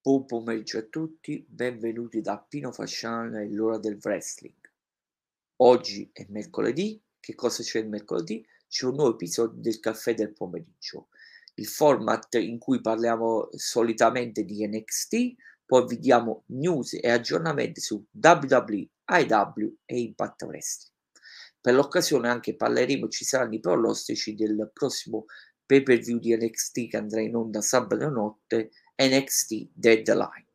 [0.00, 4.54] Buon pomeriggio a tutti, benvenuti da Pino Fasciana e l'ora del wrestling.
[5.56, 8.46] Oggi è mercoledì, che cosa c'è il mercoledì?
[8.68, 11.08] C'è un nuovo episodio del caffè del pomeriggio,
[11.56, 15.34] il format in cui parliamo solitamente di NXT,
[15.66, 20.94] poi vi diamo news e aggiornamenti su WWE, IW e Impact Wrestling.
[21.60, 25.24] Per l'occasione anche parleremo, ci saranno i pronostici del prossimo
[25.66, 28.70] pay per view di NXT che andrà in onda sabato notte
[29.00, 30.46] NXT Deadline.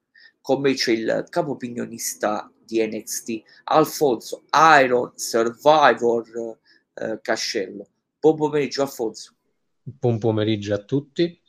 [0.42, 4.44] Con me c'è il capo opinionista di NXT, Alfonso
[4.82, 6.58] Iron Survivor
[6.96, 7.88] eh, Cascello.
[8.20, 9.36] Buon pomeriggio Alfonso.
[9.82, 11.40] Buon pomeriggio a tutti.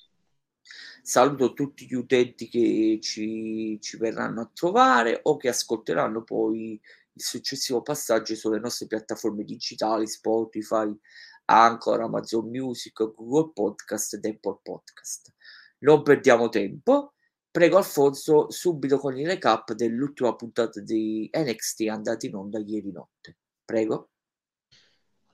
[1.02, 6.80] Saluto tutti gli utenti che ci, ci verranno a trovare o che ascolteranno poi
[7.12, 10.90] il successivo passaggio sulle nostre piattaforme digitali, Spotify,
[11.46, 15.33] Anchor, Amazon Music, Google Podcast ed Apple Podcast
[15.84, 17.14] non perdiamo tempo.
[17.50, 23.36] Prego Alfonso subito con il recap dell'ultima puntata di NXT andata in onda ieri notte.
[23.64, 24.08] Prego.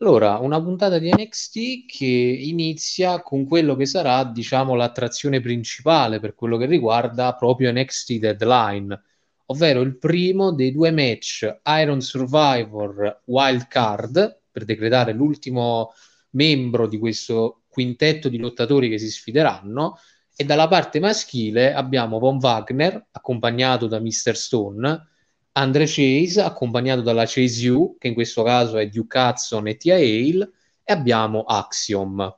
[0.03, 6.35] Allora, una puntata di NXT che inizia con quello che sarà, diciamo, l'attrazione principale per
[6.35, 9.03] quello che riguarda proprio NXT Deadline,
[9.47, 15.93] ovvero il primo dei due match Iron Survivor Wild Card per decretare l'ultimo
[16.31, 19.99] membro di questo quintetto di lottatori che si sfideranno
[20.41, 24.35] e dalla parte maschile abbiamo Von Wagner accompagnato da Mr.
[24.35, 25.09] Stone,
[25.53, 29.97] Andre Chase accompagnato dalla Chase U, che in questo caso è Duke Hudson e Tia
[29.97, 30.51] Hale,
[30.83, 32.35] e abbiamo Axiom.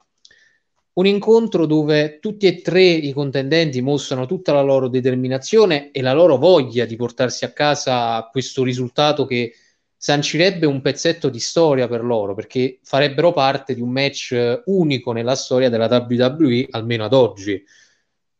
[0.94, 6.12] Un incontro dove tutti e tre i contendenti mostrano tutta la loro determinazione e la
[6.12, 9.54] loro voglia di portarsi a casa questo risultato che
[9.96, 15.36] sancirebbe un pezzetto di storia per loro, perché farebbero parte di un match unico nella
[15.36, 17.64] storia della WWE, almeno ad oggi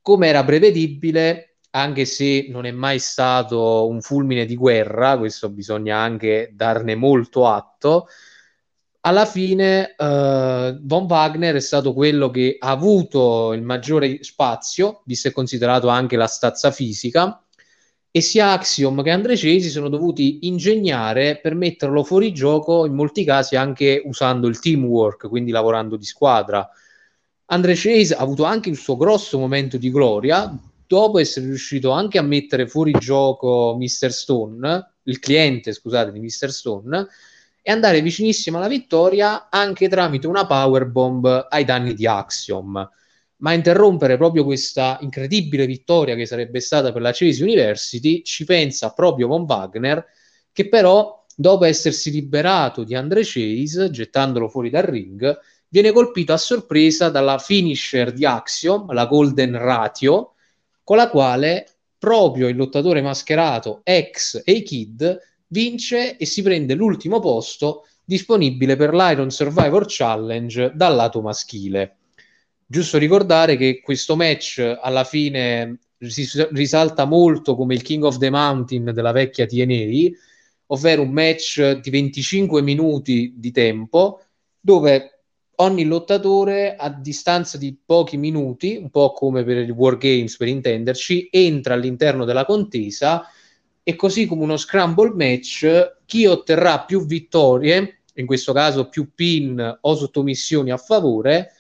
[0.03, 5.97] come era prevedibile, anche se non è mai stato un fulmine di guerra, questo bisogna
[5.97, 8.08] anche darne molto atto,
[9.05, 15.29] alla fine uh, Von Wagner è stato quello che ha avuto il maggiore spazio, visto
[15.29, 17.42] e considerato anche la stazza fisica,
[18.12, 23.24] e sia Axiom che Andre Cesi sono dovuti ingegnare per metterlo fuori gioco, in molti
[23.24, 26.68] casi anche usando il teamwork, quindi lavorando di squadra.
[27.47, 32.19] Andre Chase ha avuto anche il suo grosso momento di gloria dopo essere riuscito anche
[32.19, 34.13] a mettere fuori gioco Mr.
[34.13, 36.51] Stone, il cliente, scusate, di Mr.
[36.51, 37.07] Stone,
[37.63, 42.91] e andare vicinissimo alla vittoria anche tramite una powerbomb ai danni di Axiom.
[43.36, 48.92] Ma interrompere proprio questa incredibile vittoria che sarebbe stata per la Chase University ci pensa
[48.92, 50.05] proprio Von Wagner,
[50.53, 55.39] che però, dopo essersi liberato di Andre Chase, gettandolo fuori dal ring,
[55.72, 60.34] viene colpito a sorpresa dalla finisher di Axiom, la Golden Ratio,
[60.84, 61.66] con la quale
[61.96, 69.30] proprio il lottatore mascherato ex A-Kid vince e si prende l'ultimo posto disponibile per l'Iron
[69.30, 71.96] Survivor Challenge dal lato maschile.
[72.66, 75.78] Giusto ricordare che questo match alla fine
[76.50, 80.11] risalta molto come il King of the Mountain della vecchia TNA,
[80.66, 84.20] ovvero un match di 25 minuti di tempo
[84.61, 85.11] dove
[85.62, 90.48] ogni lottatore a distanza di pochi minuti, un po' come per il War Games per
[90.48, 93.24] intenderci, entra all'interno della contesa
[93.83, 99.78] e così come uno scramble match, chi otterrà più vittorie, in questo caso più pin
[99.80, 101.52] o sottomissioni a favore,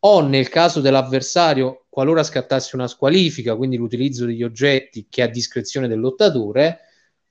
[0.00, 5.30] o nel caso dell'avversario, qualora scattasse una squalifica, quindi l'utilizzo degli oggetti che è a
[5.30, 6.80] discrezione del lottatore,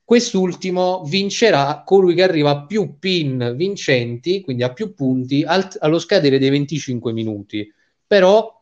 [0.09, 5.99] Quest'ultimo vincerà colui che arriva a più pin vincenti, quindi a più punti, al, allo
[5.99, 7.71] scadere dei 25 minuti.
[8.07, 8.59] Però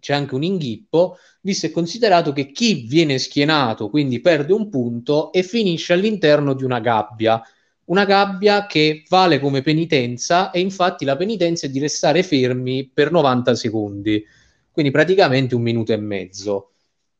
[0.00, 5.30] c'è anche un inghippo, visto e considerato che chi viene schienato, quindi perde un punto
[5.30, 7.42] e finisce all'interno di una gabbia.
[7.84, 13.12] Una gabbia che vale come penitenza e infatti la penitenza è di restare fermi per
[13.12, 14.24] 90 secondi,
[14.70, 16.71] quindi praticamente un minuto e mezzo.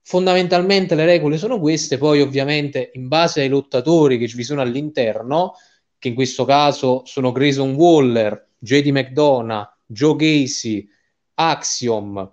[0.04, 5.54] Fondamentalmente le regole sono queste, poi ovviamente in base ai lottatori che ci sono all'interno,
[5.99, 10.88] che in questo caso sono Grayson Waller, JD McDonough, Joe Casey,
[11.34, 12.32] Axiom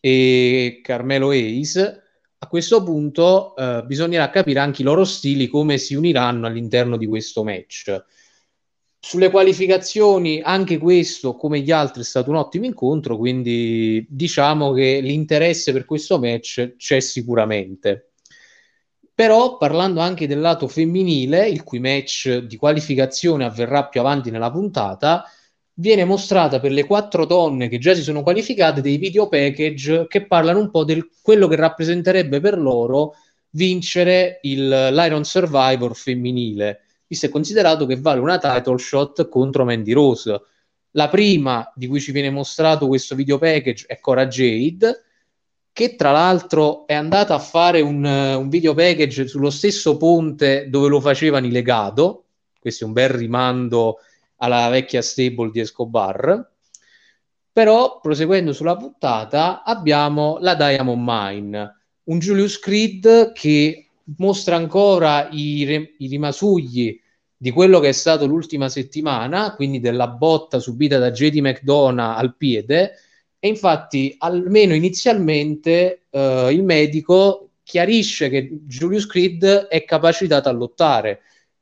[0.00, 2.02] e Carmelo Ace,
[2.40, 7.06] a questo punto eh, bisognerà capire anche i loro stili, come si uniranno all'interno di
[7.06, 8.04] questo match.
[9.00, 15.00] Sulle qualificazioni, anche questo, come gli altri, è stato un ottimo incontro, quindi diciamo che
[15.00, 18.10] l'interesse per questo match c'è sicuramente.
[19.14, 24.50] Però parlando anche del lato femminile, il cui match di qualificazione avverrà più avanti nella
[24.50, 25.24] puntata,
[25.74, 30.26] viene mostrata per le quattro donne che già si sono qualificate dei video package che
[30.26, 33.14] parlano un po' di quello che rappresenterebbe per loro
[33.50, 39.92] vincere il, l'Iron Survivor femminile, visto e considerato che vale una title shot contro Mandy
[39.92, 40.40] Rose.
[40.92, 45.04] La prima di cui ci viene mostrato questo video package è Cora Jade,
[45.72, 50.88] che tra l'altro è andata a fare un, un video package sullo stesso ponte dove
[50.88, 52.24] lo facevano i legato.
[52.58, 53.98] Questo è un bel rimando
[54.36, 56.50] alla vecchia stable di Escobar.
[57.52, 65.94] Però, proseguendo sulla puntata, abbiamo la Diamond Mine, un Julius Creed che mostra ancora i,
[65.98, 67.00] i rimasugli
[67.36, 72.36] di quello che è stato l'ultima settimana, quindi della botta subita da JD McDonough al
[72.36, 72.94] piede,
[73.38, 81.20] e infatti almeno inizialmente eh, il medico chiarisce che Julius Creed è capacitato a lottare,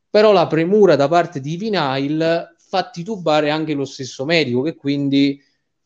[0.08, 5.42] però la premura da parte di Vinyl fa titubare anche lo stesso medico che quindi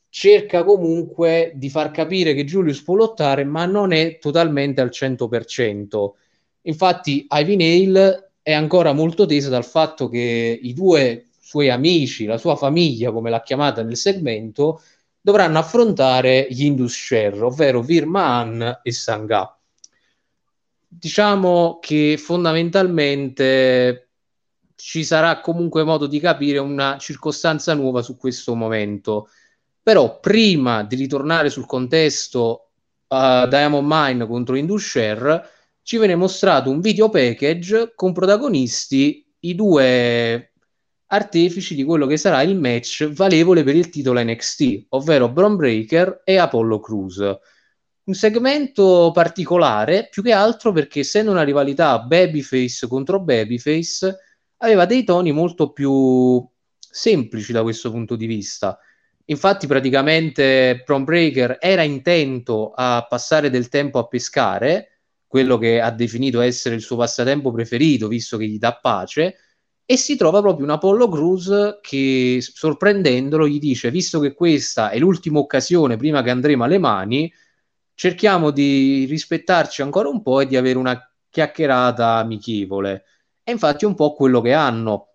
[0.08, 6.12] cerca comunque di far capire che Julius può lottare, ma non è totalmente al 100%.
[6.62, 12.38] Infatti, Ivy Nail è ancora molto tesa dal fatto che i due suoi amici, la
[12.38, 14.82] sua famiglia, come l'ha chiamata nel segmento,
[15.20, 19.58] dovranno affrontare gli Indus Share, ovvero Virman e Sangha.
[20.86, 24.08] Diciamo che fondamentalmente
[24.74, 29.28] ci sarà comunque modo di capire una circostanza nuova su questo momento.
[29.82, 32.70] Però prima di ritornare sul contesto
[33.08, 35.48] uh, Diamond Mine contro Indusher,
[35.82, 40.52] ci viene mostrato un video package con protagonisti i due
[41.12, 46.22] artefici di quello che sarà il match valevole per il titolo NXT, ovvero Bron Breaker
[46.24, 47.16] e Apollo Cruz.
[48.02, 54.16] Un segmento particolare, più che altro perché essendo una rivalità babyface contro babyface,
[54.58, 56.46] aveva dei toni molto più
[56.78, 58.78] semplici da questo punto di vista.
[59.26, 64.99] Infatti, praticamente Prom Breaker era intento a passare del tempo a pescare,
[65.30, 69.36] quello che ha definito essere il suo passatempo preferito, visto che gli dà pace,
[69.84, 74.98] e si trova proprio un Apollo Cruz che, sorprendendolo, gli dice: Visto che questa è
[74.98, 77.32] l'ultima occasione prima che andremo alle mani,
[77.94, 83.04] cerchiamo di rispettarci ancora un po' e di avere una chiacchierata amichevole.
[83.44, 85.14] E infatti è un po' quello che hanno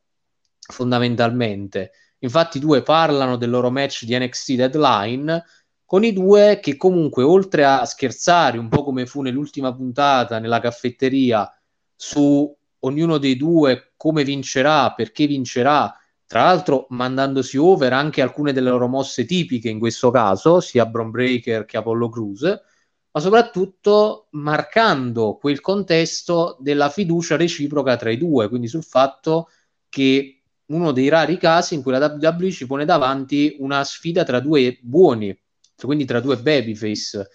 [0.59, 1.91] fondamentalmente.
[2.19, 5.43] Infatti i due parlano del loro match di NXT Deadline
[5.85, 10.59] con i due che comunque oltre a scherzare un po' come fu nell'ultima puntata nella
[10.59, 11.49] caffetteria
[11.95, 15.93] su ognuno dei due come vincerà, perché vincerà,
[16.25, 21.11] tra l'altro mandandosi over anche alcune delle loro mosse tipiche in questo caso, sia Bron
[21.11, 28.49] Breaker che Apollo Cruz, ma soprattutto marcando quel contesto della fiducia reciproca tra i due,
[28.49, 29.49] quindi sul fatto
[29.87, 34.39] che uno dei rari casi in cui la WWE ci pone davanti una sfida tra
[34.39, 35.37] due buoni,
[35.81, 37.29] quindi tra due babyface,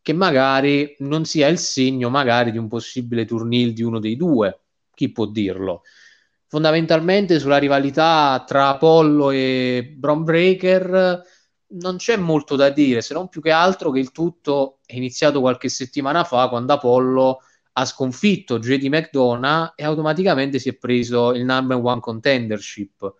[0.00, 4.60] che magari non sia il segno magari di un possibile turnil di uno dei due,
[4.94, 5.82] chi può dirlo.
[6.46, 11.22] Fondamentalmente sulla rivalità tra Apollo e Bron Breaker
[11.74, 15.40] non c'è molto da dire, se non più che altro che il tutto è iniziato
[15.40, 17.38] qualche settimana fa quando Apollo
[17.74, 23.14] ha sconfitto JD McDonough e automaticamente si è preso il number one contendership.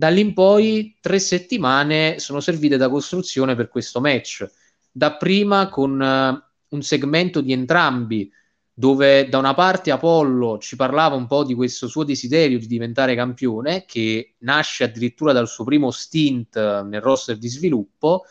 [0.00, 4.48] Da lì in poi tre settimane sono servite da costruzione per questo match.
[4.92, 8.30] Dapprima con uh, un segmento di entrambi
[8.72, 13.16] dove da una parte Apollo ci parlava un po' di questo suo desiderio di diventare
[13.16, 18.22] campione, che nasce addirittura dal suo primo stint nel roster di sviluppo,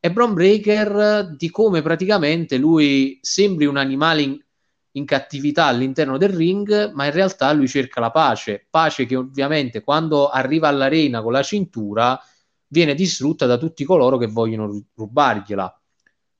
[0.00, 4.44] e Bron Breaker di come praticamente lui sembri un animale in,
[4.92, 9.82] in cattività all'interno del ring, ma in realtà lui cerca la pace, pace che ovviamente
[9.82, 12.20] quando arriva all'arena con la cintura
[12.66, 15.80] viene distrutta da tutti coloro che vogliono rubargliela.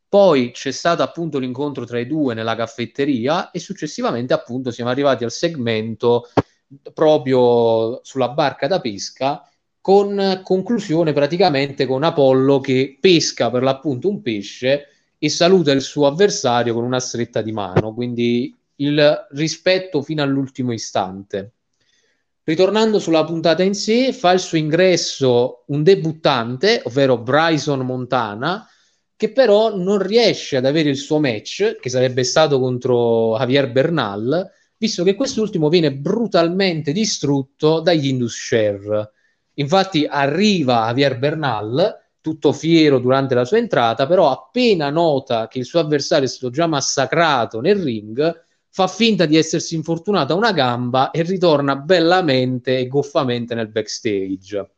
[0.09, 5.25] Poi c'è stato appunto l'incontro tra i due nella caffetteria e successivamente appunto siamo arrivati
[5.25, 6.29] al segmento
[6.93, 9.47] proprio sulla barca da pesca
[9.81, 14.92] con conclusione praticamente con Apollo che pesca per l'appunto un pesce
[15.25, 20.73] e saluta il suo avversario con una stretta di mano, quindi il rispetto fino all'ultimo
[20.73, 21.53] istante.
[22.43, 28.69] Ritornando sulla puntata in sé, fa il suo ingresso un debuttante, ovvero Bryson Montana,
[29.15, 34.51] che però non riesce ad avere il suo match, che sarebbe stato contro Javier Bernal,
[34.77, 39.13] visto che quest'ultimo viene brutalmente distrutto dagli Indus Share.
[39.55, 45.65] Infatti arriva Javier Bernal, tutto fiero durante la sua entrata, però appena nota che il
[45.67, 50.53] suo avversario è stato già massacrato nel ring, fa finta di essersi infortunato a una
[50.53, 54.71] gamba e ritorna bellamente e goffamente nel backstage.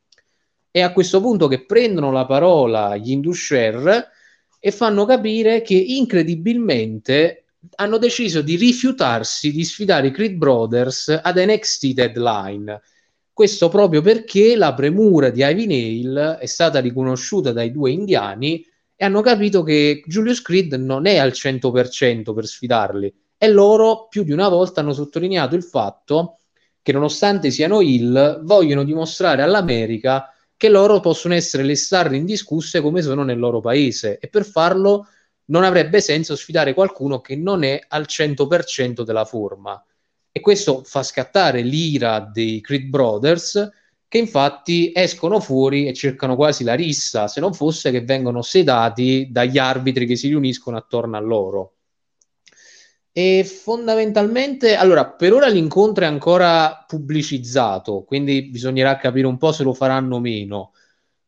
[0.71, 4.11] È a questo punto che prendono la parola gli Indusher
[4.59, 7.45] e fanno capire che incredibilmente
[7.77, 12.81] hanno deciso di rifiutarsi di sfidare i Creed Brothers ad NXT Deadline.
[13.35, 18.65] Questo proprio perché la premura di Ivy Nail è stata riconosciuta dai due indiani
[18.95, 23.13] e hanno capito che Julius Creed non è al 100% per sfidarli.
[23.37, 26.39] E loro più di una volta hanno sottolineato il fatto
[26.81, 33.03] che nonostante siano Hill, vogliono dimostrare all'America che loro possono essere le star indiscusse come
[33.03, 35.09] sono nel loro paese e per farlo
[35.47, 39.85] non avrebbe senso sfidare qualcuno che non è al 100% della forma.
[40.37, 43.71] E questo fa scattare l'ira dei Creed Brothers
[44.09, 49.29] che infatti escono fuori e cercano quasi la rissa, se non fosse che vengono sedati
[49.31, 51.75] dagli arbitri che si riuniscono attorno a loro.
[53.13, 59.63] E fondamentalmente, allora, per ora l'incontro è ancora pubblicizzato, quindi bisognerà capire un po' se
[59.63, 60.73] lo faranno o meno.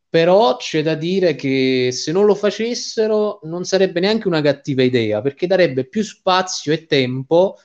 [0.09, 5.23] Però c'è da dire che se non lo facessero non sarebbe neanche una cattiva idea,
[5.23, 7.59] perché darebbe più spazio e tempo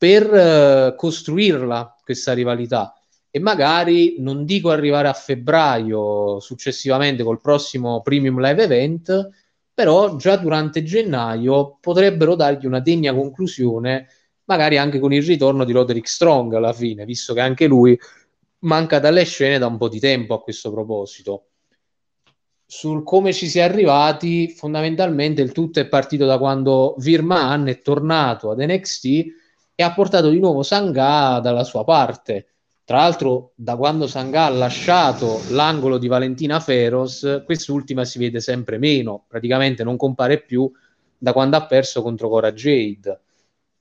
[0.00, 2.98] per uh, costruirla questa rivalità.
[3.30, 9.28] E magari non dico arrivare a febbraio successivamente col prossimo premium live event,
[9.74, 14.08] però già durante gennaio potrebbero dargli una degna conclusione,
[14.44, 17.98] magari anche con il ritorno di Roderick Strong alla fine, visto che anche lui
[18.60, 21.48] manca dalle scene da un po' di tempo a questo proposito.
[22.64, 27.82] Sul come ci si è arrivati, fondamentalmente il tutto è partito da quando Virman è
[27.82, 29.39] tornato ad NXT
[29.80, 32.48] e ha portato di nuovo Sangha dalla sua parte
[32.84, 38.78] tra l'altro, da quando Sangà ha lasciato l'angolo di Valentina Feros, quest'ultima si vede sempre
[38.78, 40.68] meno, praticamente non compare più
[41.16, 43.20] da quando ha perso contro Cora Jade.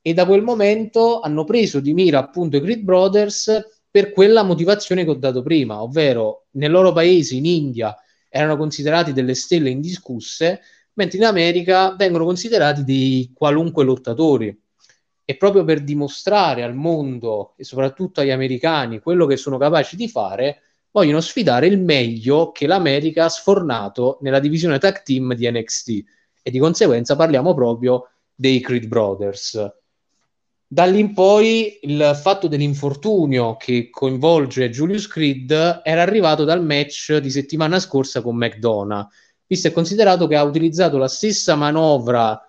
[0.01, 5.03] E da quel momento hanno preso di mira appunto i Creed Brothers per quella motivazione
[5.03, 7.96] che ho dato prima, ovvero nel loro paese, in India,
[8.29, 10.62] erano considerati delle stelle indiscusse,
[10.94, 14.56] mentre in America vengono considerati dei qualunque lottatori
[15.30, 20.10] e proprio per dimostrare al mondo e soprattutto agli americani quello che sono capaci di
[20.10, 25.90] fare, vogliono sfidare il meglio che l'America ha sfornato nella divisione tag team di NXT
[26.42, 29.72] e di conseguenza parliamo proprio dei Creed Brothers.
[30.66, 37.18] Da lì in poi il fatto dell'infortunio che coinvolge Julius Creed era arrivato dal match
[37.18, 39.08] di settimana scorsa con McDonough,
[39.46, 42.49] visto e considerato che ha utilizzato la stessa manovra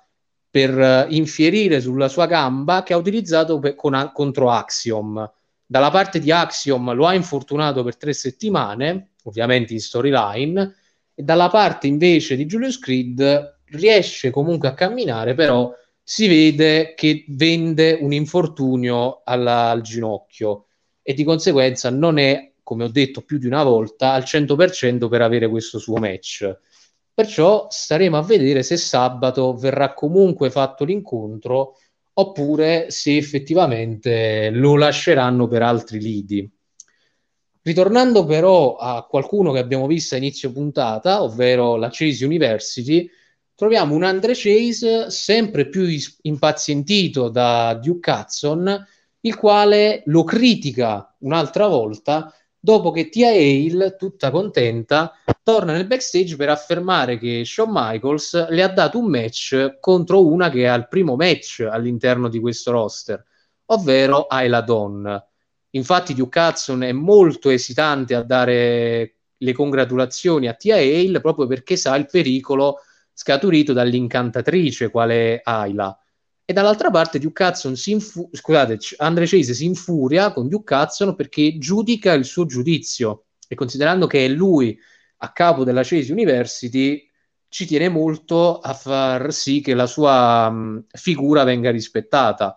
[0.50, 5.33] per uh, infierire sulla sua gamba che ha utilizzato per, con, contro Axiom.
[5.64, 10.75] Dalla parte di Axiom lo ha infortunato per tre settimane, ovviamente in storyline,
[11.14, 17.25] e dalla parte invece di Julius Creed riesce comunque a camminare, però si vede che
[17.28, 20.66] vende un infortunio alla, al ginocchio
[21.02, 25.23] e di conseguenza non è, come ho detto più di una volta, al 100% per
[25.23, 26.52] avere questo suo match.
[27.12, 31.76] Perciò staremo a vedere se sabato verrà comunque fatto l'incontro
[32.14, 36.50] oppure se effettivamente lo lasceranno per altri lidi.
[37.62, 43.09] Ritornando però a qualcuno che abbiamo visto a inizio puntata, ovvero la Chase University,
[43.55, 45.87] troviamo un Andre Chase sempre più
[46.23, 48.87] impazientito da Duke Hudson,
[49.21, 55.12] il quale lo critica un'altra volta dopo che Tia Hale, tutta contenta,
[55.43, 60.50] torna nel backstage per affermare che Shawn Michaels le ha dato un match contro una
[60.50, 63.25] che è al primo match all'interno di questo roster,
[63.67, 65.25] ovvero Ayla Dawn.
[65.71, 71.76] Infatti Duke Hudson è molto esitante a dare le congratulazioni a Tia Hale proprio perché
[71.76, 72.81] sa il pericolo
[73.12, 75.97] scaturito dall'incantatrice quale Ayla
[76.50, 81.14] e dall'altra parte Duke Hudson si infu- scusate, Andre Chase si infuria con Duke Hudson
[81.14, 84.76] perché giudica il suo giudizio e considerando che è lui
[85.19, 87.09] a capo della Chase University
[87.47, 92.57] ci tiene molto a far sì che la sua mh, figura venga rispettata.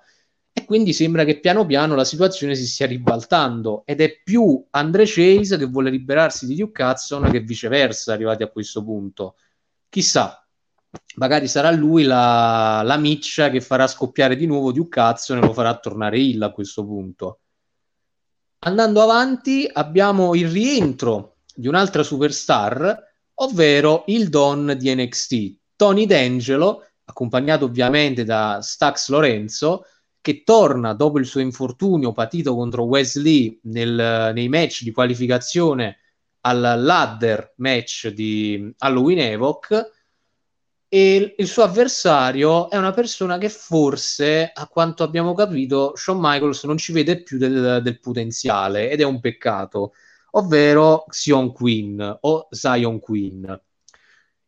[0.51, 5.03] E quindi sembra che piano piano la situazione si stia ribaltando ed è più Andre
[5.05, 9.35] Chase che vuole liberarsi di Duke Hudson che viceversa arrivati a questo punto.
[9.87, 10.42] Chissà
[11.15, 15.53] magari sarà lui la, la miccia che farà scoppiare di nuovo Duke Hudson e lo
[15.53, 17.39] farà tornare Hill a questo punto.
[18.59, 26.85] Andando avanti abbiamo il rientro di un'altra superstar, ovvero il Don di NXT, Tony D'Angelo,
[27.05, 29.85] accompagnato ovviamente da Stax Lorenzo,
[30.21, 35.97] che torna dopo il suo infortunio patito contro Wesley nel, nei match di qualificazione
[36.45, 40.02] al ladder match di Halloween Evoc
[40.93, 46.65] e il suo avversario è una persona che forse, a quanto abbiamo capito, Shawn Michaels
[46.65, 49.93] non ci vede più del, del potenziale ed è un peccato.
[50.35, 53.61] ovvero Sion Queen o Zion Queen.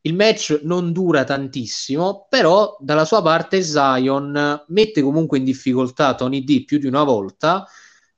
[0.01, 6.43] Il match non dura tantissimo, però dalla sua parte Zion mette comunque in difficoltà Tony
[6.43, 7.65] D più di una volta,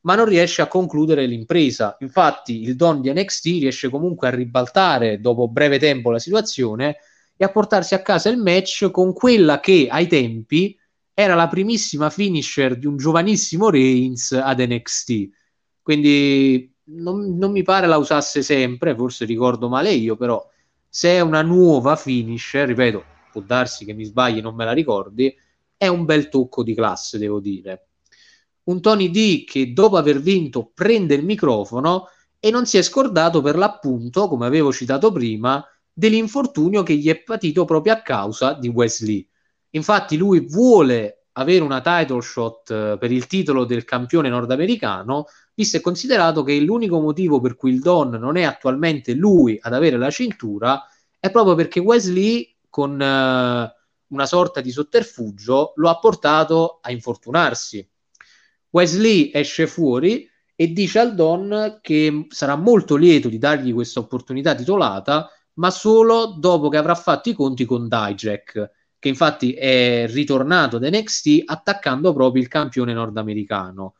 [0.01, 1.95] ma non riesce a concludere l'impresa.
[2.01, 6.97] Infatti il Don di NXT riesce comunque a ribaltare dopo breve tempo la situazione
[7.37, 10.77] e a portarsi a casa il match con quella che ai tempi
[11.13, 15.29] era la primissima finisher di un giovanissimo Reigns ad NXT.
[15.81, 20.45] Quindi non, non mi pare la usasse sempre, forse ricordo male io, però
[20.87, 25.33] se è una nuova finisher, ripeto, può darsi che mi sbagli, non me la ricordi,
[25.75, 27.87] è un bel tocco di classe, devo dire.
[28.63, 32.07] Un Tony D che dopo aver vinto prende il microfono
[32.39, 35.63] e non si è scordato per l'appunto, come avevo citato prima,
[35.97, 39.27] dell'infortunio che gli è patito proprio a causa di Wesley.
[39.71, 45.25] Infatti lui vuole avere una title shot eh, per il titolo del campione nordamericano,
[45.55, 49.73] visto e considerato che l'unico motivo per cui il Don non è attualmente lui ad
[49.73, 50.87] avere la cintura
[51.19, 57.87] è proprio perché Wesley con uh, una sorta di sotterfugio lo ha portato a infortunarsi.
[58.69, 64.53] Wesley esce fuori e dice al Don che sarà molto lieto di dargli questa opportunità
[64.53, 70.77] titolata, ma solo dopo che avrà fatto i conti con Dijak, che infatti è ritornato
[70.77, 73.95] ad NXT attaccando proprio il campione nordamericano.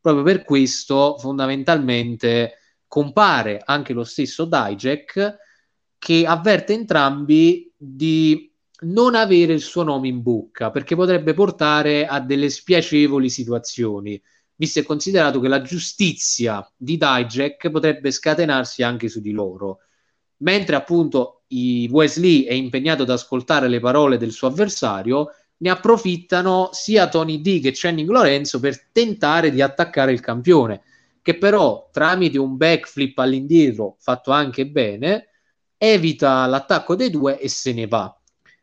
[0.00, 5.36] Proprio per questo fondamentalmente compare anche lo stesso Dijak
[5.98, 12.18] che avverte entrambi di non avere il suo nome in bocca perché potrebbe portare a
[12.18, 14.20] delle spiacevoli situazioni
[14.56, 19.78] visto e considerato che la giustizia di Dijak potrebbe scatenarsi anche su di loro
[20.42, 27.08] mentre appunto Wesley è impegnato ad ascoltare le parole del suo avversario ne approfittano sia
[27.08, 30.82] Tony D che Channing Lorenzo per tentare di attaccare il campione,
[31.22, 35.28] che però tramite un backflip all'indietro fatto anche bene,
[35.76, 38.12] evita l'attacco dei due e se ne va.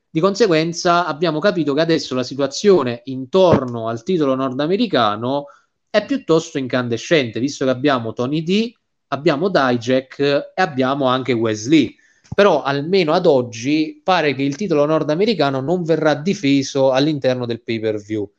[0.09, 5.45] Di conseguenza abbiamo capito che adesso la situazione intorno al titolo nordamericano
[5.89, 8.73] è piuttosto incandescente, visto che abbiamo Tony D,
[9.09, 11.95] abbiamo Dijak e abbiamo anche Wesley
[12.33, 17.79] però almeno ad oggi pare che il titolo nordamericano non verrà difeso all'interno del pay
[17.79, 18.31] per view.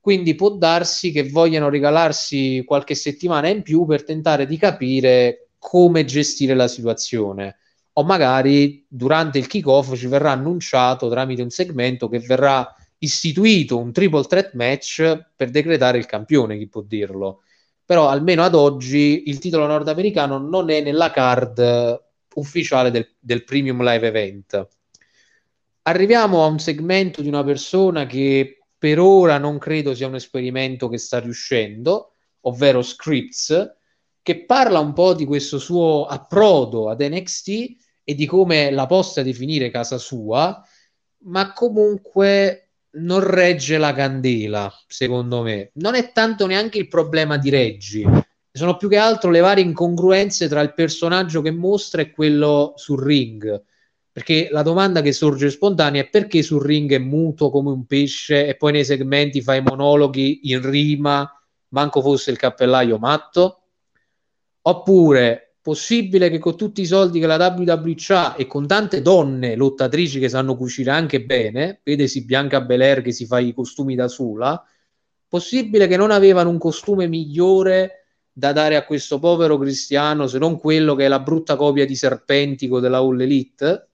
[0.00, 6.04] Quindi può darsi che vogliano regalarsi qualche settimana in più per tentare di capire come
[6.04, 7.56] gestire la situazione.
[7.94, 13.92] O magari durante il kickoff ci verrà annunciato tramite un segmento che verrà istituito un
[13.92, 17.42] triple threat match per decretare il campione, chi può dirlo.
[17.88, 21.98] Però almeno ad oggi il titolo nordamericano non è nella card
[22.34, 24.68] ufficiale del, del Premium Live Event.
[25.84, 30.90] Arriviamo a un segmento di una persona che per ora non credo sia un esperimento
[30.90, 33.76] che sta riuscendo, ovvero Scripts,
[34.20, 37.48] che parla un po' di questo suo approdo ad NXT
[38.04, 40.62] e di come la possa definire casa sua,
[41.20, 45.70] ma comunque non regge la candela, secondo me.
[45.74, 48.04] Non è tanto neanche il problema di Reggi,
[48.58, 53.00] sono più che altro le varie incongruenze tra il personaggio che mostra e quello sul
[53.00, 53.62] ring.
[54.10, 58.48] Perché la domanda che sorge spontanea è perché sul ring è muto come un pesce
[58.48, 61.30] e poi nei segmenti fa i monologhi in rima,
[61.68, 63.62] manco fosse il cappellaio matto?
[64.62, 69.54] Oppure possibile che con tutti i soldi che la WWE ha e con tante donne
[69.54, 74.08] lottatrici che sanno cucire anche bene, vedesi Bianca Belair che si fa i costumi da
[74.08, 74.64] sola,
[75.28, 80.58] possibile che non avevano un costume migliore da dare a questo povero cristiano se non
[80.58, 83.88] quello che è la brutta copia di Serpentico della All Elite?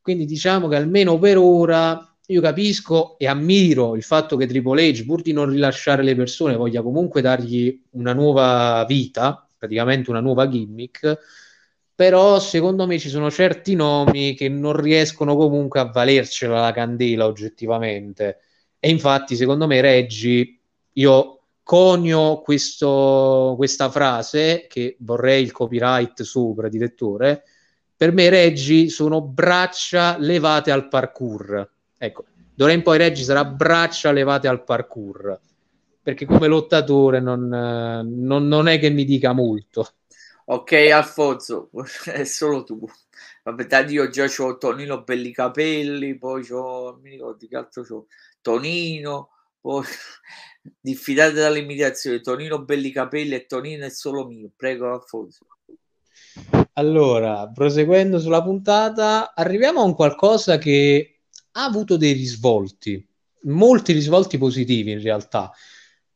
[0.00, 5.04] Quindi diciamo che almeno per ora io capisco e ammiro il fatto che Triple H,
[5.06, 10.48] pur di non rilasciare le persone, voglia comunque dargli una nuova vita, praticamente una nuova
[10.48, 11.18] gimmick,
[11.94, 17.26] però secondo me ci sono certi nomi che non riescono comunque a valercela la candela
[17.26, 18.38] oggettivamente.
[18.80, 20.58] E infatti, secondo me, Reggi,
[20.94, 27.44] io conio questo, questa frase che vorrei il copyright sopra, direttore.
[27.96, 31.70] Per me Reggi sono braccia levate al parkour.
[31.96, 35.38] Ecco, d'ora in poi Reggi sarà braccia levate al parkour.
[36.02, 39.88] Perché come lottatore non, non, non è che mi dica molto.
[40.46, 41.70] Ok, Alfonso,
[42.04, 42.84] è solo tu.
[43.44, 48.06] Vabbè, da io già ho Tonino belli capelli, poi ho, mi ricordo che altro c'ho,
[48.40, 49.84] Tonino, poi
[50.80, 52.20] diffidate dalle imitazioni.
[52.20, 54.50] Tonino belli capelli e Tonino è solo mio.
[54.56, 55.46] Prego, Alfonso.
[56.74, 61.20] Allora, proseguendo sulla puntata, arriviamo a un qualcosa che
[61.52, 63.06] ha avuto dei risvolti,
[63.42, 65.52] molti risvolti positivi in realtà.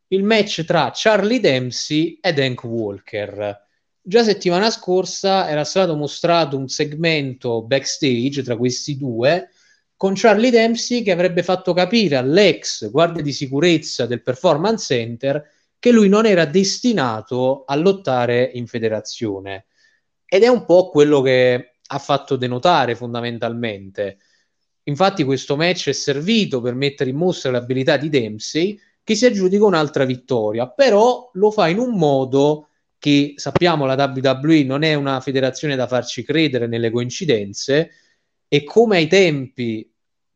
[0.08, 3.64] Il match tra Charlie Dempsey ed Hank Walker.
[4.00, 9.50] già settimana scorsa era stato mostrato un segmento backstage tra questi due
[9.96, 15.42] con Charlie Dempsey che avrebbe fatto capire all'ex guardia di sicurezza del Performance Center
[15.76, 19.66] che lui non era destinato a lottare in federazione.
[20.24, 24.18] Ed è un po' quello che ha fatto denotare fondamentalmente.
[24.84, 29.24] Infatti questo match è servito per mettere in mostra le abilità di Dempsey che si
[29.24, 34.94] aggiudica un'altra vittoria, però lo fa in un modo che sappiamo la WWE non è
[34.94, 37.90] una federazione da farci credere nelle coincidenze
[38.48, 39.88] e come ai tempi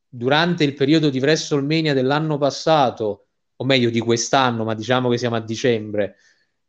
[0.08, 5.34] durante il periodo di WrestleMania dell'anno passato, o meglio di quest'anno, ma diciamo che siamo
[5.34, 6.14] a dicembre,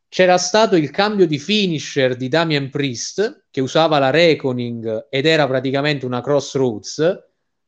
[0.09, 5.45] c'era stato il cambio di finisher di Damian Priest che usava la Reckoning ed era
[5.45, 7.27] praticamente una crossroads,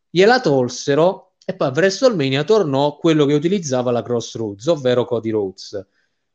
[0.10, 5.88] gliela tolsero e poi a WrestleMania tornò quello che utilizzava la crossroads, ovvero Cody Rhodes.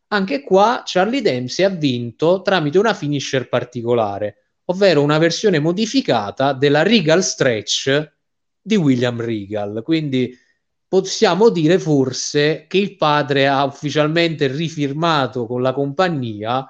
[0.08, 6.82] Anche qua Charlie Dempsey ha vinto tramite una finisher particolare, ovvero una versione modificata della
[6.82, 8.12] Regal Stretch
[8.60, 9.82] di William Regal.
[9.82, 10.36] Quindi
[10.86, 16.66] possiamo dire forse che il padre ha ufficialmente rifirmato con la compagnia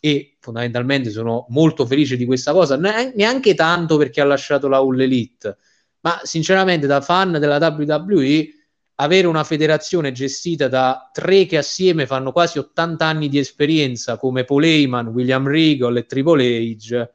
[0.00, 5.00] e fondamentalmente sono molto felice di questa cosa, neanche tanto perché ha lasciato la All
[5.00, 5.56] Elite,
[6.00, 8.48] ma sinceramente da fan della WWE
[8.96, 14.44] avere una federazione gestita da tre che assieme fanno quasi 80 anni di esperienza come
[14.44, 17.08] Paul Heyman, William Regal e Triple H,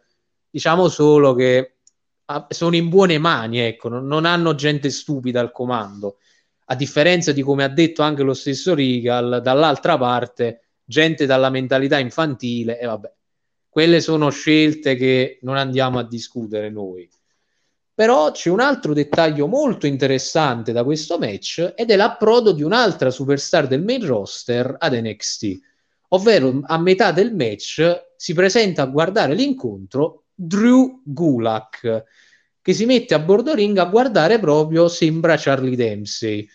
[0.49, 1.75] diciamo solo che
[2.25, 6.17] ah, sono in buone mani, ecco, non, non hanno gente stupida al comando.
[6.67, 11.99] A differenza di come ha detto anche lo stesso Regal, dall'altra parte gente dalla mentalità
[11.99, 13.13] infantile e vabbè,
[13.69, 17.07] quelle sono scelte che non andiamo a discutere noi.
[17.95, 23.09] Però c'è un altro dettaglio molto interessante da questo match ed è l'approdo di un'altra
[23.09, 25.59] superstar del main roster ad NXT,
[26.09, 32.03] ovvero a metà del match si presenta a guardare l'incontro Drew Gulak,
[32.61, 36.45] che si mette a bordo ring a guardare proprio sembra Charlie Dempsey.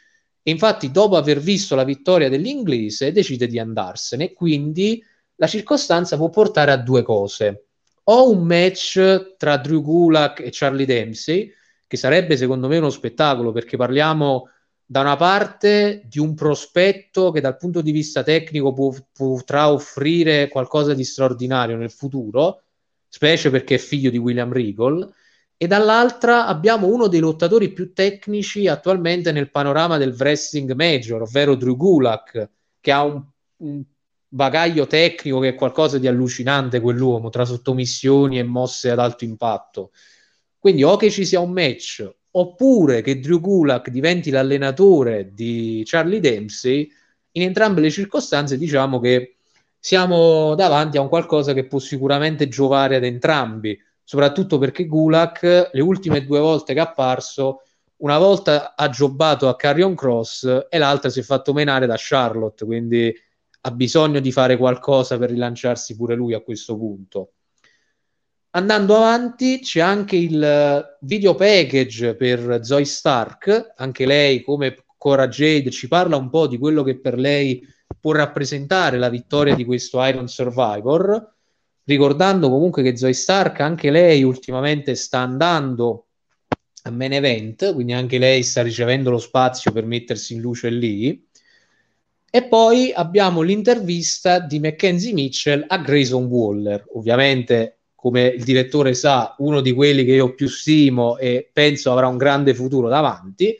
[0.42, 4.35] E infatti, dopo aver visto la vittoria dell'inglese, decide di andarsene.
[4.35, 5.03] Quindi
[5.37, 7.70] la circostanza può portare a due cose
[8.11, 11.53] o un match tra Drew Gulak e Charlie Dempsey,
[11.87, 14.49] che sarebbe secondo me uno spettacolo perché parliamo
[14.85, 20.49] da una parte di un prospetto che dal punto di vista tecnico può, potrà offrire
[20.49, 22.62] qualcosa di straordinario nel futuro,
[23.07, 25.09] specie perché è figlio di William Regal,
[25.57, 31.55] e dall'altra abbiamo uno dei lottatori più tecnici attualmente nel panorama del wrestling major, ovvero
[31.55, 33.23] Drew Gulak, che ha un,
[33.59, 33.85] un
[34.33, 39.90] bagaglio tecnico che è qualcosa di allucinante quell'uomo tra sottomissioni e mosse ad alto impatto.
[40.59, 46.21] Quindi o che ci sia un match oppure che Drew Gulak diventi l'allenatore di Charlie
[46.21, 46.88] Dempsey,
[47.33, 49.37] in entrambe le circostanze diciamo che
[49.79, 55.81] siamo davanti a un qualcosa che può sicuramente giovare ad entrambi, soprattutto perché Gulak le
[55.81, 57.62] ultime due volte che è apparso
[57.97, 62.64] una volta ha giobato a Carrion Cross e l'altra si è fatto menare da Charlotte,
[62.64, 63.14] quindi
[63.62, 67.33] ha bisogno di fare qualcosa per rilanciarsi pure lui a questo punto.
[68.53, 75.70] Andando avanti, c'è anche il video package per Zoe Stark, anche lei come Cora Jade
[75.70, 77.64] ci parla un po' di quello che per lei
[77.99, 81.35] può rappresentare la vittoria di questo Iron Survivor,
[81.85, 86.07] ricordando comunque che Zoe Stark anche lei ultimamente sta andando
[86.83, 91.29] a main event, quindi anche lei sta ricevendo lo spazio per mettersi in luce lì.
[92.33, 99.35] E poi abbiamo l'intervista di Mackenzie Mitchell a Grayson Waller, ovviamente come il direttore sa,
[99.38, 103.59] uno di quelli che io più stimo e penso avrà un grande futuro davanti,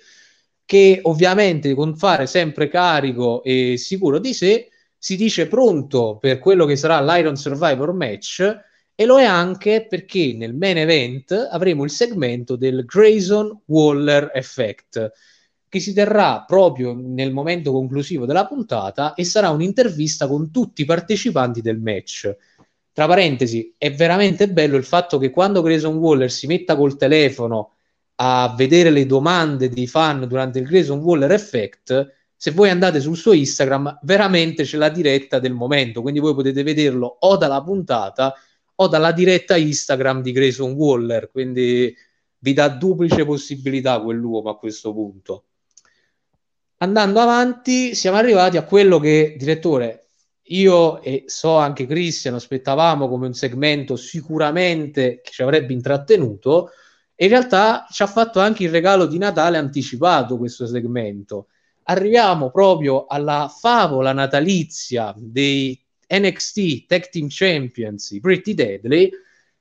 [0.65, 6.65] che ovviamente con fare sempre carico e sicuro di sé si dice pronto per quello
[6.65, 8.57] che sarà l'Iron Survivor match
[8.95, 15.11] e lo è anche perché nel main event avremo il segmento del Grayson Waller Effect
[15.71, 20.85] che si terrà proprio nel momento conclusivo della puntata e sarà un'intervista con tutti i
[20.85, 22.37] partecipanti del match.
[22.93, 27.75] Tra parentesi, è veramente bello il fatto che quando Grayson Waller si metta col telefono
[28.17, 33.17] a vedere le domande dei fan durante il Grayson Waller Effect, se voi andate sul
[33.17, 38.35] suo Instagram, veramente c'è la diretta del momento, quindi voi potete vederlo o dalla puntata
[38.75, 41.95] o dalla diretta Instagram di Grayson Waller, quindi
[42.39, 45.45] vi dà duplice possibilità quell'uomo a questo punto.
[46.83, 50.07] Andando avanti, siamo arrivati a quello che, direttore,
[50.45, 56.71] io e so anche Cristian aspettavamo come un segmento sicuramente che ci avrebbe intrattenuto
[57.23, 61.49] in realtà ci ha fatto anche il regalo di Natale anticipato questo segmento.
[61.85, 69.11] Arriviamo proprio alla favola natalizia dei NXT Tag Team Champions, i Pretty Deadly,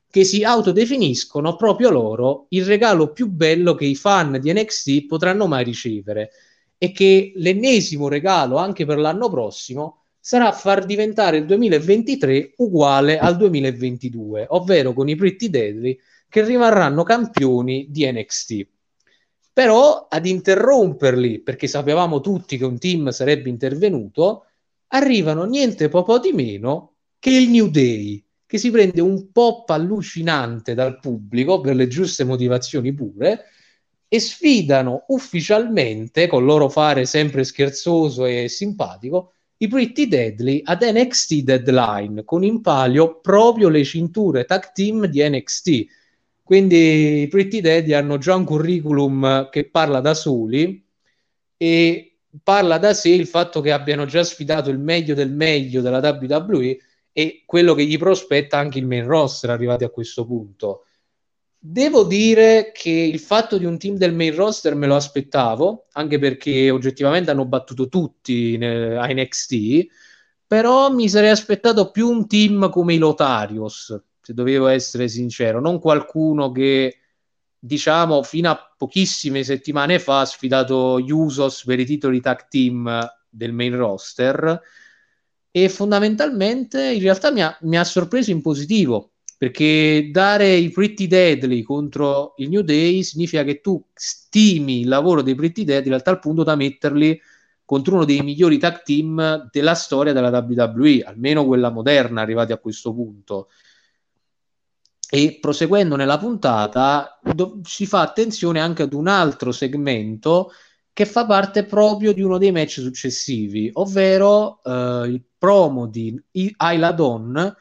[0.10, 5.46] che si autodefiniscono proprio loro il regalo più bello che i fan di NXT potranno
[5.46, 6.32] mai ricevere
[6.82, 13.36] e che l'ennesimo regalo anche per l'anno prossimo sarà far diventare il 2023 uguale al
[13.36, 18.68] 2022, ovvero con i Pretty Deadly che rimarranno campioni di NXT.
[19.52, 24.46] Però ad interromperli, perché sapevamo tutti che un team sarebbe intervenuto,
[24.88, 30.74] arrivano niente po' di meno che il New Day, che si prende un pop allucinante
[30.74, 33.46] dal pubblico per le giuste motivazioni pure
[34.12, 41.34] e sfidano ufficialmente, con loro fare sempre scherzoso e simpatico, i Pretty Deadly ad NXT
[41.42, 45.86] Deadline, con in palio proprio le cinture tag team di NXT.
[46.44, 50.84] Quindi i Pretty Deadly hanno già un curriculum che parla da soli
[51.56, 56.00] e parla da sé il fatto che abbiano già sfidato il meglio del meglio della
[56.00, 56.78] WWE
[57.12, 60.86] e quello che gli prospetta anche il main roster arrivati a questo punto.
[61.62, 66.18] Devo dire che il fatto di un team del main roster me lo aspettavo, anche
[66.18, 69.86] perché oggettivamente hanno battuto tutti in, a NXT,
[70.48, 75.80] però mi sarei aspettato più un team come i Lotarios, se dovevo essere sincero, non
[75.80, 76.98] qualcuno che
[77.60, 83.52] diciamo fino a pochissime settimane fa ha sfidato Usos per i titoli tag team del
[83.52, 84.62] main roster
[85.52, 91.08] e fondamentalmente in realtà mi ha, mi ha sorpreso in positivo perché dare i Pretty
[91.08, 96.02] Deadly contro il New Day significa che tu stimi il lavoro dei Pretty Deadly a
[96.02, 97.18] tal punto da metterli
[97.64, 102.58] contro uno dei migliori tag team della storia della WWE, almeno quella moderna arrivati a
[102.58, 103.48] questo punto.
[105.10, 110.52] E proseguendo nella puntata do- si fa attenzione anche ad un altro segmento
[110.92, 116.22] che fa parte proprio di uno dei match successivi, ovvero eh, il promo di
[116.58, 117.56] Ayla Dawn,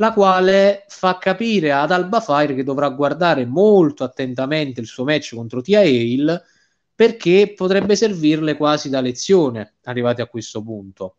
[0.00, 5.34] la quale fa capire ad Alba Fire che dovrà guardare molto attentamente il suo match
[5.34, 6.42] contro Tia Hale
[6.94, 11.18] perché potrebbe servirle quasi da lezione arrivati a questo punto.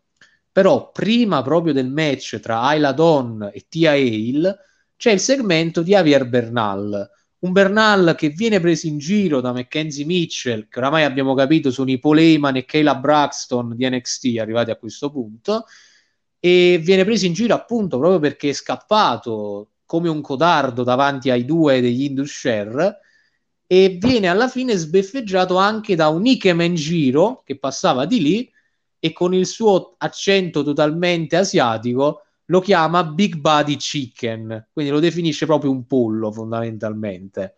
[0.52, 4.58] Però prima proprio del match tra Ayla Dawn e Tia Hale
[4.96, 10.04] c'è il segmento di Javier Bernal, un Bernal che viene preso in giro da Mackenzie
[10.04, 14.76] Mitchell, che oramai abbiamo capito sono i Poleman e Kayla Braxton di NXT arrivati a
[14.76, 15.65] questo punto,
[16.39, 21.45] e viene preso in giro appunto proprio perché è scappato come un codardo davanti ai
[21.45, 22.99] due degli Indus Share
[23.67, 28.52] e viene alla fine sbeffeggiato anche da un Ikemen Giro che passava di lì
[28.99, 35.45] e con il suo accento totalmente asiatico lo chiama Big Body Chicken, quindi lo definisce
[35.45, 37.56] proprio un pollo fondamentalmente.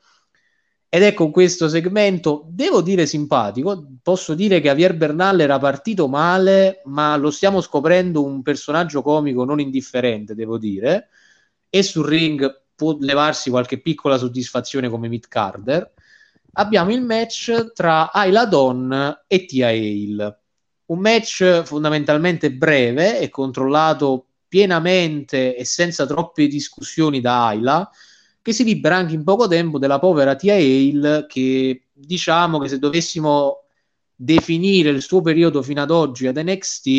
[0.94, 6.82] Ed con questo segmento, devo dire simpatico, posso dire che Javier Bernal era partito male,
[6.84, 11.08] ma lo stiamo scoprendo un personaggio comico non indifferente, devo dire,
[11.70, 15.94] e sul ring può levarsi qualche piccola soddisfazione come Meat Carter.
[16.56, 20.40] Abbiamo il match tra Ayla Dawn e Tia Hale.
[20.88, 27.90] Un match fondamentalmente breve e controllato pienamente e senza troppe discussioni da Ayla,
[28.42, 32.80] che si libera anche in poco tempo della povera Tia Hale che diciamo che se
[32.80, 33.66] dovessimo
[34.16, 36.90] definire il suo periodo fino ad oggi ad NXT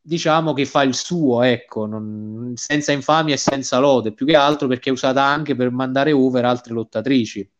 [0.00, 4.66] diciamo che fa il suo ecco non, senza infamia e senza lode più che altro
[4.68, 7.50] perché è usata anche per mandare over altre lottatrici.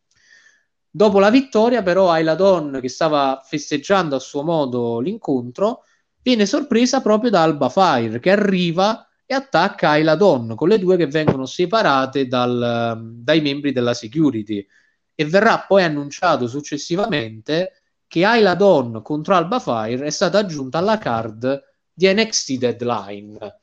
[0.90, 5.85] Dopo la vittoria però Ayla Dawn che stava festeggiando a suo modo l'incontro
[6.22, 10.96] viene sorpresa proprio da Alba Fire che arriva e attacca Ayla Dawn con le due
[10.96, 14.66] che vengono separate dal, dai membri della security.
[15.14, 20.96] E verrà poi annunciato successivamente che Ayla Dawn contro Alba Fire è stata aggiunta alla
[20.96, 21.62] card
[21.92, 23.60] di NXT Deadline.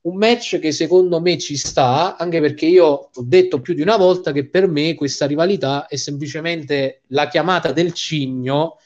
[0.00, 3.98] Un match che secondo me ci sta anche perché io ho detto più di una
[3.98, 8.78] volta che per me questa rivalità è semplicemente la chiamata del cigno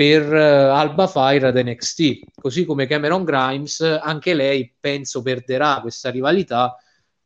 [0.00, 6.08] per uh, Alba Fire ad NXT, così come Cameron Grimes, anche lei penso perderà questa
[6.08, 6.74] rivalità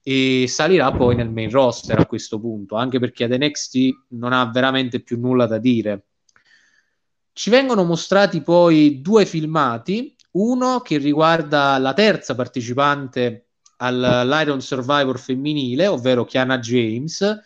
[0.02, 3.76] e salirà poi nel main roster a questo punto, anche perché ad NXT
[4.08, 6.06] non ha veramente più nulla da dire.
[7.32, 15.86] Ci vengono mostrati poi due filmati, uno che riguarda la terza partecipante all'Iron Survivor femminile,
[15.86, 17.40] ovvero Kiana James,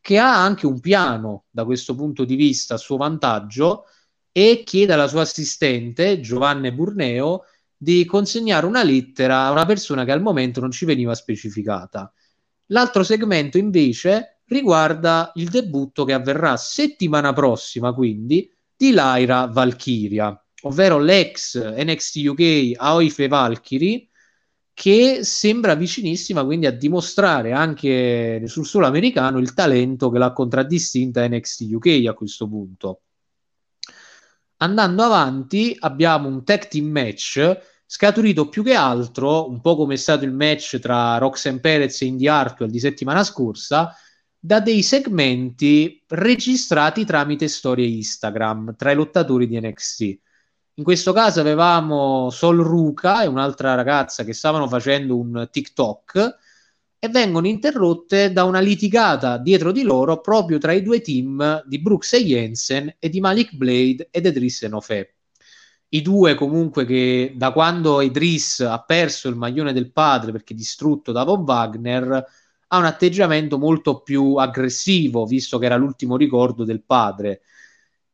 [0.00, 3.84] che ha anche un piano da questo punto di vista a suo vantaggio,
[4.32, 7.44] e chiede alla sua assistente, Giovanni Burneo,
[7.76, 12.12] di consegnare una lettera a una persona che al momento non ci veniva specificata.
[12.66, 20.98] L'altro segmento invece riguarda il debutto che avverrà settimana prossima, quindi, di Lyra Valkyria, ovvero
[20.98, 24.08] l'ex NXT UK Aoife Valkyrie,
[24.72, 31.26] che sembra vicinissima quindi a dimostrare anche sul suolo americano il talento che l'ha contraddistinta
[31.28, 33.02] NXT UK a questo punto.
[34.62, 39.96] Andando avanti abbiamo un tag team match scaturito più che altro, un po' come è
[39.96, 43.94] stato il match tra Roxanne Perez e Indy Hartwell di settimana scorsa,
[44.38, 50.00] da dei segmenti registrati tramite storie Instagram tra i lottatori di NXT.
[50.74, 56.36] In questo caso avevamo Sol Ruka e un'altra ragazza che stavano facendo un TikTok
[57.02, 61.80] e vengono interrotte da una litigata dietro di loro proprio tra i due team di
[61.80, 65.10] Brooks e Jensen e di Malik Blade ed Edris Enofè.
[65.92, 71.10] I due comunque che da quando Idris ha perso il maglione del padre perché distrutto
[71.10, 72.24] da Von Wagner
[72.68, 77.40] ha un atteggiamento molto più aggressivo visto che era l'ultimo ricordo del padre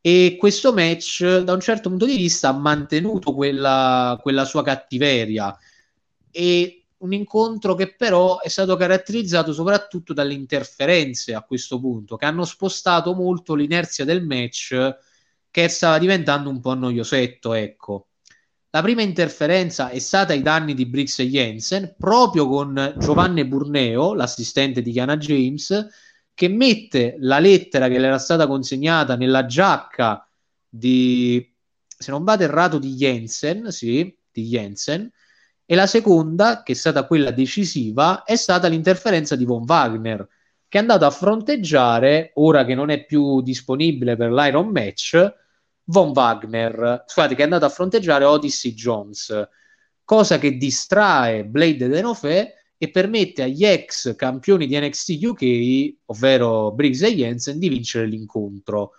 [0.01, 5.55] e questo match da un certo punto di vista ha mantenuto quella, quella sua cattiveria
[6.31, 12.25] e un incontro che però è stato caratterizzato soprattutto dalle interferenze a questo punto che
[12.25, 14.97] hanno spostato molto l'inerzia del match
[15.51, 18.09] che stava diventando un po' noiosetto ecco.
[18.71, 24.13] La prima interferenza è stata ai danni di Briggs e Jensen proprio con Giovanni Burneo
[24.15, 25.89] l'assistente di Chiana James
[26.35, 30.29] che mette la lettera che le era stata consegnata nella giacca
[30.69, 31.55] di,
[31.87, 35.11] se non vado errato, di Jensen, sì, di Jensen,
[35.67, 40.27] e la seconda, che è stata quella decisiva, è stata l'interferenza di Von Wagner,
[40.69, 45.35] che è andato a fronteggiare, ora che non è più disponibile per l'Iron Match,
[45.85, 49.49] Von Wagner, scusate, che è andato a fronteggiare Odyssey Jones,
[50.05, 57.03] cosa che distrae Blade Denofè e permette agli ex campioni di NXT UK, ovvero Briggs
[57.03, 58.93] e Jensen, di vincere l'incontro.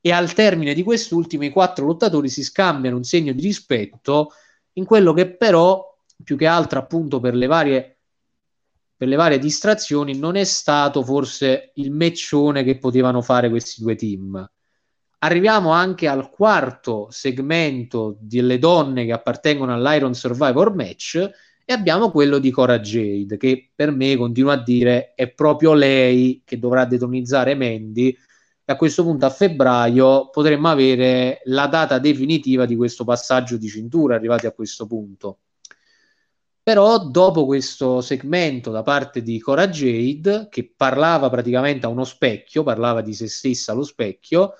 [0.00, 4.32] E al termine di quest'ultimo i quattro lottatori si scambiano un segno di rispetto
[4.74, 5.87] in quello che però,
[6.22, 7.98] più che altro appunto per le varie,
[8.96, 13.94] per le varie distrazioni, non è stato forse il meccione che potevano fare questi due
[13.94, 14.50] team.
[15.20, 21.30] Arriviamo anche al quarto segmento delle donne che appartengono all'Iron Survivor Match,
[21.70, 26.40] e abbiamo quello di Cora Jade, che per me, continuo a dire, è proprio lei
[26.42, 28.08] che dovrà detonizzare Mandy.
[28.08, 33.68] E a questo punto, a febbraio, potremmo avere la data definitiva di questo passaggio di
[33.68, 35.40] cintura, arrivati a questo punto.
[36.68, 42.62] Però, dopo questo segmento da parte di Cora Jade, che parlava praticamente a uno specchio,
[42.62, 44.52] parlava di se stessa allo specchio,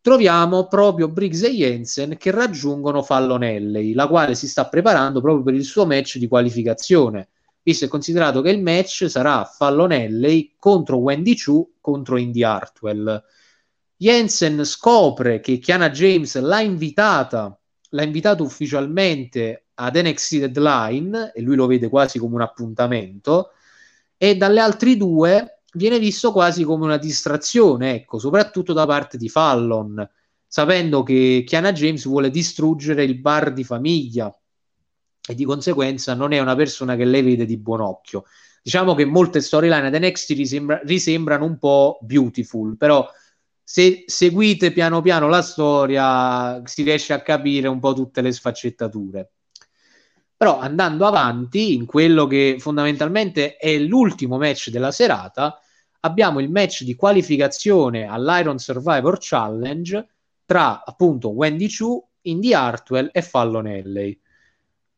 [0.00, 5.44] troviamo proprio Briggs e Jensen che raggiungono Fallon Alley, la quale si sta preparando proprio
[5.44, 7.28] per il suo match di qualificazione,
[7.62, 13.22] visto e considerato che il match sarà Fallon Alley contro Wendy Chu contro Indy Hartwell.
[13.96, 17.56] Jensen scopre che Kiana James l'ha invitata,
[17.90, 23.50] l'ha invitato ufficialmente ad NXT Deadline e lui lo vede quasi come un appuntamento
[24.16, 29.28] e dalle altre due viene visto quasi come una distrazione, ecco, soprattutto da parte di
[29.28, 30.08] Fallon,
[30.46, 34.34] sapendo che Kiana James vuole distruggere il bar di famiglia
[35.28, 38.24] e di conseguenza non è una persona che lei vede di buon occhio.
[38.62, 43.06] Diciamo che molte storyline ad NXT risembra, risembrano un po' beautiful, però
[43.62, 49.32] se seguite piano piano la storia si riesce a capire un po' tutte le sfaccettature.
[50.36, 55.58] Però andando avanti in quello che fondamentalmente è l'ultimo match della serata,
[56.00, 60.06] abbiamo il match di qualificazione all'Iron Survivor Challenge
[60.44, 64.18] tra appunto Wendy Chu, Indy Hartwell e Fallon Alley.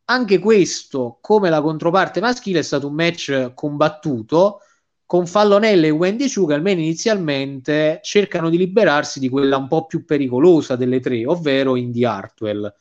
[0.05, 4.61] Anche questo, come la controparte maschile, è stato un match combattuto
[5.05, 9.85] con Fallonelle e Wendy Chu che almeno inizialmente cercano di liberarsi di quella un po'
[9.85, 12.71] più pericolosa delle tre, ovvero Indy Hartwell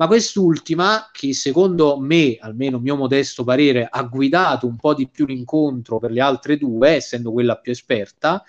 [0.00, 5.26] ma quest'ultima, che secondo me, almeno mio modesto parere, ha guidato un po' di più
[5.26, 8.42] l'incontro per le altre due, essendo quella più esperta,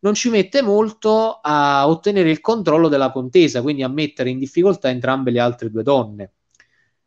[0.00, 4.90] non ci mette molto a ottenere il controllo della contesa, quindi a mettere in difficoltà
[4.90, 6.32] entrambe le altre due donne.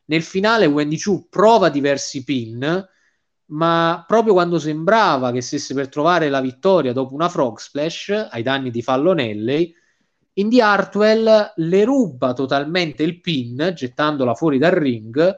[0.05, 2.89] Nel finale Wendy Chu prova diversi pin,
[3.47, 8.41] ma proprio quando sembrava che stesse per trovare la vittoria dopo una frog splash ai
[8.41, 9.75] danni di Fallonelli,
[10.37, 15.33] Indy Hartwell le ruba totalmente il pin, gettandola fuori dal ring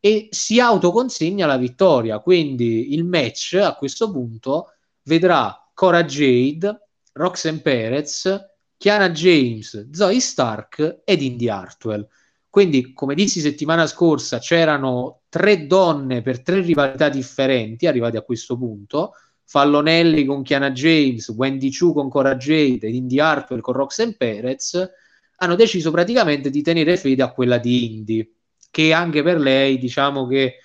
[0.00, 2.18] e si autoconsegna la vittoria.
[2.20, 4.72] Quindi il match a questo punto
[5.02, 8.46] vedrà Cora Jade, Roxanne Perez,
[8.78, 12.06] Chiara James, Zoe Stark ed Indy Hartwell.
[12.48, 18.56] Quindi, come dissi settimana scorsa, c'erano tre donne per tre rivalità differenti arrivati a questo
[18.56, 19.12] punto
[19.50, 24.90] Fallonelli con Chiana James, Wendy Chu con Cora Jade Indy Hartwell con Roxanne Perez,
[25.36, 28.30] hanno deciso praticamente di tenere fede a quella di Indy,
[28.70, 30.56] che anche per lei diciamo che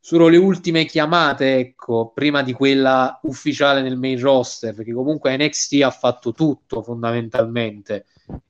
[0.00, 5.82] sono le ultime chiamate, ecco, prima di quella ufficiale nel main roster, perché comunque NXT
[5.82, 8.06] ha fatto tutto fondamentalmente.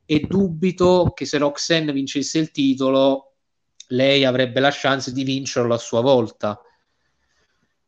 [0.07, 3.35] E dubito che se Roxanne vincesse il titolo,
[3.89, 6.59] lei avrebbe la chance di vincerlo a sua volta.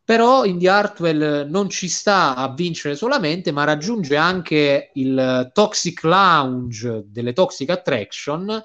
[0.08, 7.02] Però Indy Hartwell non ci sta a vincere solamente, ma raggiunge anche il Toxic Lounge
[7.08, 8.62] delle Toxic Attraction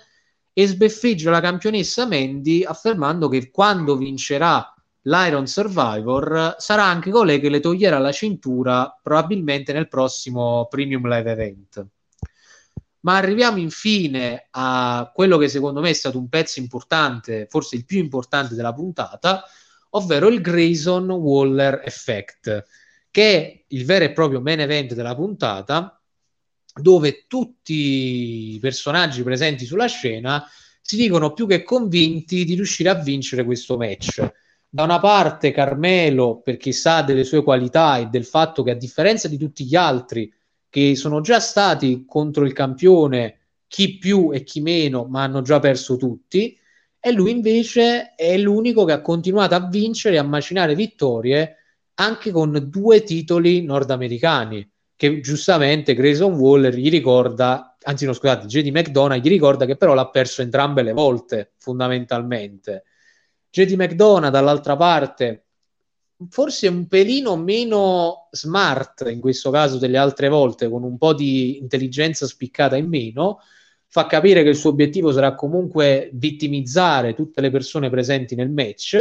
[0.53, 7.49] e sbeffeggia la campionessa Mandy affermando che quando vincerà l'Iron Survivor sarà anche colei che
[7.49, 11.85] le toglierà la cintura probabilmente nel prossimo Premium Live Event.
[13.01, 17.83] Ma arriviamo infine a quello che secondo me è stato un pezzo importante, forse il
[17.83, 19.43] più importante della puntata,
[19.95, 22.65] ovvero il Grayson Waller Effect,
[23.09, 26.01] che è il vero e proprio main event della puntata,
[26.73, 30.47] dove tutti i personaggi presenti sulla scena
[30.81, 34.31] si dicono più che convinti di riuscire a vincere questo match.
[34.67, 39.27] Da una parte Carmelo perché sa delle sue qualità e del fatto che a differenza
[39.27, 40.33] di tutti gli altri
[40.67, 43.37] che sono già stati contro il campione
[43.67, 46.57] chi più e chi meno ma hanno già perso tutti
[47.05, 51.57] e lui invece è l'unico che ha continuato a vincere e a macinare vittorie
[51.95, 58.69] anche con due titoli nordamericani che giustamente Grayson Waller gli ricorda anzi no scusate JD
[58.69, 62.85] McDonough gli ricorda che però l'ha perso entrambe le volte fondamentalmente.
[63.49, 65.47] JD McDonough dall'altra parte
[66.29, 71.57] forse un pelino meno smart in questo caso delle altre volte, con un po' di
[71.57, 73.39] intelligenza spiccata in meno,
[73.93, 78.97] fa capire che il suo obiettivo sarà comunque vittimizzare tutte le persone presenti nel match.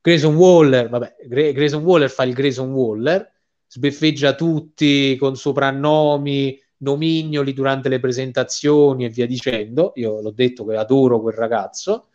[0.00, 3.28] Grayson Waller, vabbè, Grayson Waller fa il Grayson Waller,
[3.66, 9.90] sbeffeggia tutti con soprannomi, nomignoli durante le presentazioni e via dicendo.
[9.96, 12.10] Io l'ho detto che adoro quel ragazzo.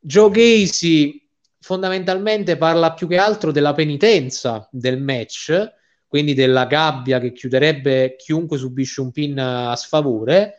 [0.00, 1.24] Joe Casey
[1.60, 5.72] fondamentalmente parla più che altro della penitenza del match,
[6.08, 10.56] quindi della gabbia che chiuderebbe chiunque subisce un pin a sfavore,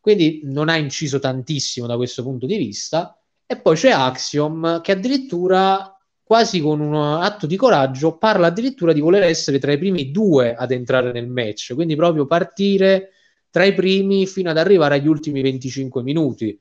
[0.00, 3.14] quindi non ha inciso tantissimo da questo punto di vista.
[3.46, 9.00] E poi c'è Axiom che addirittura, quasi con un atto di coraggio, parla addirittura di
[9.00, 13.10] voler essere tra i primi due ad entrare nel match, quindi proprio partire
[13.50, 16.58] tra i primi fino ad arrivare agli ultimi 25 minuti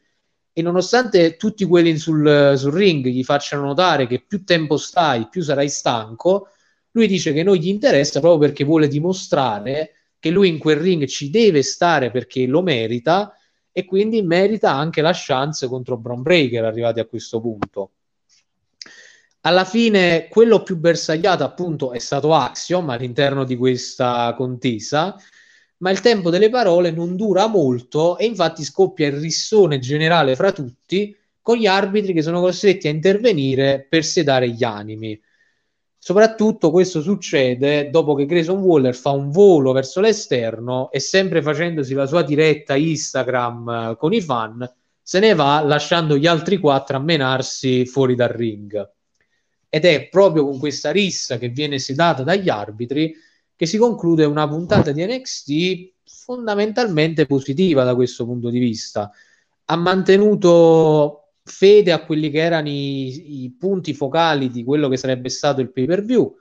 [0.52, 5.42] e nonostante tutti quelli sul, sul, ring gli facciano notare che più tempo stai, più
[5.42, 6.50] sarai stanco,
[6.92, 11.06] lui dice che non gli interessa proprio perché vuole dimostrare che lui in quel ring
[11.06, 13.34] ci deve stare perché lo merita
[13.72, 17.92] e quindi merita anche la chance contro Bron Breaker arrivati a questo punto.
[19.42, 25.16] Alla fine quello più bersagliato appunto è stato Axiom all'interno di questa contesa
[25.80, 30.52] ma il tempo delle parole non dura molto e infatti scoppia il rissone generale fra
[30.52, 35.20] tutti con gli arbitri che sono costretti a intervenire per sedare gli animi.
[36.02, 41.94] Soprattutto questo succede dopo che Grayson Waller fa un volo verso l'esterno e sempre facendosi
[41.94, 44.68] la sua diretta Instagram eh, con i fan,
[45.02, 48.92] se ne va lasciando gli altri quattro a menarsi fuori dal ring.
[49.68, 53.14] Ed è proprio con questa rissa che viene sedata dagli arbitri
[53.56, 59.12] che si conclude una puntata di NXT fondamentalmente positiva da questo punto di vista.
[59.66, 61.19] Ha mantenuto
[61.50, 65.72] fede a quelli che erano i, i punti focali di quello che sarebbe stato il
[65.72, 66.36] pay per view.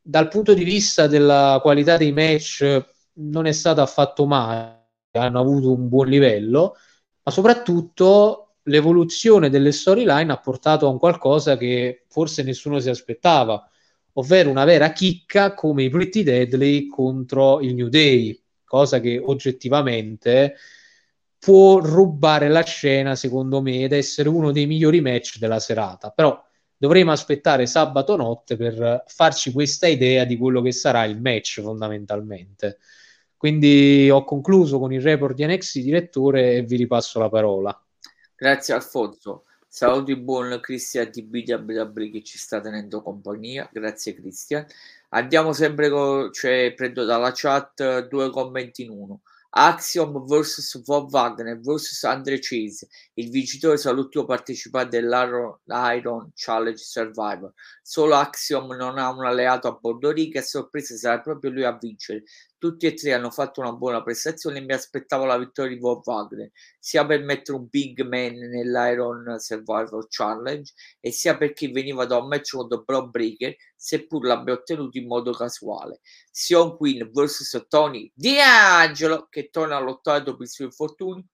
[0.00, 2.84] Dal punto di vista della qualità dei match,
[3.14, 6.76] non è stato affatto male, hanno avuto un buon livello,
[7.22, 13.66] ma soprattutto l'evoluzione delle storyline ha portato a un qualcosa che forse nessuno si aspettava
[14.14, 20.56] ovvero una vera chicca come i Pretty Deadly contro il New Day, cosa che oggettivamente
[21.42, 26.10] può rubare la scena, secondo me, ed essere uno dei migliori match della serata.
[26.10, 26.40] Però
[26.76, 32.78] dovremo aspettare sabato notte per farci questa idea di quello che sarà il match fondamentalmente.
[33.36, 37.86] Quindi ho concluso con il report di NXT direttore e vi ripasso la parola.
[38.36, 39.46] Grazie Alfonso.
[39.66, 43.68] Saluti buon Cristian TBWW che ci sta tenendo compagnia.
[43.72, 44.64] Grazie Cristian.
[45.08, 49.22] Andiamo sempre con, cioè prendo dalla chat due commenti in uno.
[49.54, 52.88] Axiom vs Von Wagner vs Andre Chase.
[53.14, 57.52] Il vincitore sarà l'ultimo partecipante dell'Iron Challenge Survivor.
[57.82, 61.76] Solo Axiom non ha un alleato a bordo riga e sorpresa sarà proprio lui a
[61.76, 62.22] vincere.
[62.62, 66.00] Tutti e tre hanno fatto una buona prestazione e mi aspettavo la vittoria di Von
[66.04, 66.48] Wagner,
[66.78, 72.28] sia per mettere un big man nell'Iron Survivor Challenge e sia perché veniva da un
[72.28, 76.02] match contro Bro Breaker, seppur l'abbia ottenuto in modo casuale.
[76.30, 81.24] Sion Queen vs Tony D'Angelo che torna a lottare dopo il suo infortunio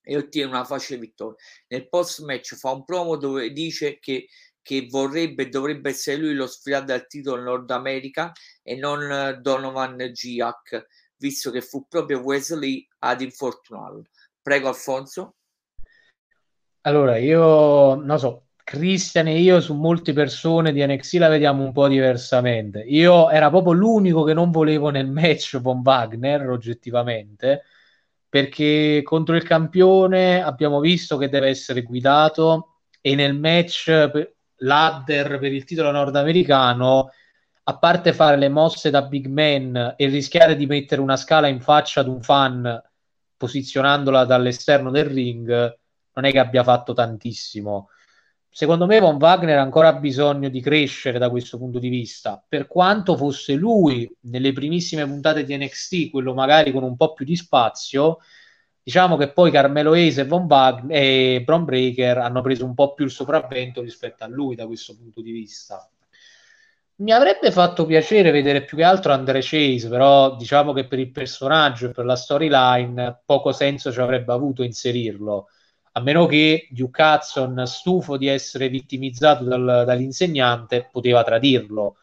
[0.00, 1.38] e ottiene una facile vittoria.
[1.66, 4.28] Nel post match fa un promo dove dice che
[4.62, 8.32] che vorrebbe dovrebbe essere lui lo sfidante al titolo Nord America
[8.62, 10.86] e non eh, Donovan Giac,
[11.16, 14.04] visto che fu proprio Wesley ad infortunarlo.
[14.40, 15.34] Prego Alfonso.
[16.82, 21.72] Allora, io non so, Christian e io su molte persone di NXT la vediamo un
[21.72, 22.80] po' diversamente.
[22.80, 27.62] Io era proprio l'unico che non volevo nel match con Wagner, oggettivamente,
[28.28, 34.30] perché contro il campione abbiamo visto che deve essere guidato e nel match
[34.62, 37.10] ladder per il titolo nordamericano,
[37.64, 41.60] a parte fare le mosse da big man e rischiare di mettere una scala in
[41.60, 42.82] faccia ad un fan
[43.36, 45.78] posizionandola dall'esterno del ring,
[46.14, 47.88] non è che abbia fatto tantissimo.
[48.54, 52.66] Secondo me Von Wagner ha ancora bisogno di crescere da questo punto di vista, per
[52.66, 57.34] quanto fosse lui nelle primissime puntate di NXT, quello magari con un po' più di
[57.34, 58.18] spazio,
[58.82, 62.94] diciamo che poi Carmelo Ace e Von Wagner e Bron Breaker hanno preso un po'
[62.94, 65.88] più il sopravvento rispetto a lui da questo punto di vista.
[66.96, 71.10] Mi avrebbe fatto piacere vedere più che altro Andre Chase, però diciamo che per il
[71.10, 75.48] personaggio e per la storyline poco senso ci avrebbe avuto inserirlo
[75.92, 81.96] a meno che Duke Hudson, stufo di essere vittimizzato dal, dall'insegnante, poteva tradirlo.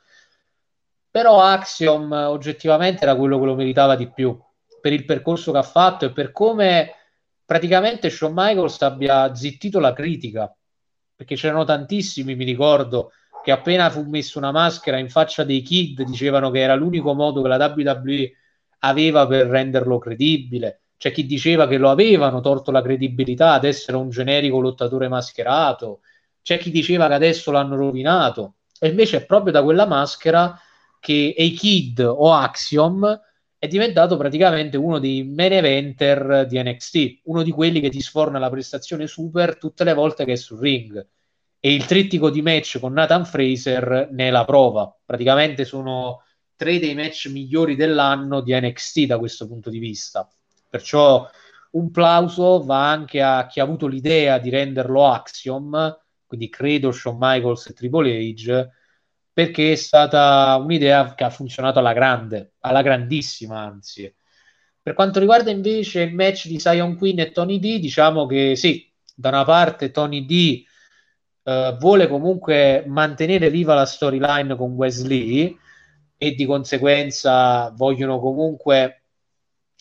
[1.09, 4.37] Però Axiom oggettivamente era quello che lo meritava di più
[4.79, 6.93] per il percorso che ha fatto e per come
[7.45, 10.53] praticamente Shawn Michaels abbia zittito la critica.
[11.15, 13.11] Perché c'erano tantissimi, mi ricordo,
[13.43, 17.41] che appena fu messo una maschera in faccia dei kid dicevano che era l'unico modo
[17.41, 18.31] che la WWE
[18.79, 20.81] aveva per renderlo credibile.
[20.97, 26.01] C'è chi diceva che lo avevano tolto la credibilità ad essere un generico lottatore mascherato,
[26.41, 30.59] c'è chi diceva che adesso l'hanno rovinato, e invece è proprio da quella maschera
[30.99, 33.19] che A-Kid o Axiom
[33.59, 38.39] è diventato praticamente uno dei main eventer di NXT, uno di quelli che ti sforna
[38.39, 41.05] la prestazione super tutte le volte che è sul ring.
[41.59, 44.97] E il trittico di match con Nathan Fraser ne è la prova.
[45.05, 46.23] Praticamente sono
[46.55, 50.25] tre dei match migliori dell'anno di NXT da questo punto di vista.
[50.69, 51.29] Perciò
[51.71, 57.17] un plauso va anche a chi ha avuto l'idea di renderlo Axiom, quindi credo Shawn
[57.19, 58.69] Michaels e Triple H,
[59.39, 64.13] perché è stata un'idea che ha funzionato alla grande, alla grandissima anzi.
[64.81, 68.91] Per quanto riguarda invece il match di Sion Queen e Tony D, diciamo che sì,
[69.15, 70.65] da una parte Tony D
[71.43, 75.57] eh, vuole comunque mantenere viva la storyline con Wesley
[76.17, 79.03] e di conseguenza vogliono comunque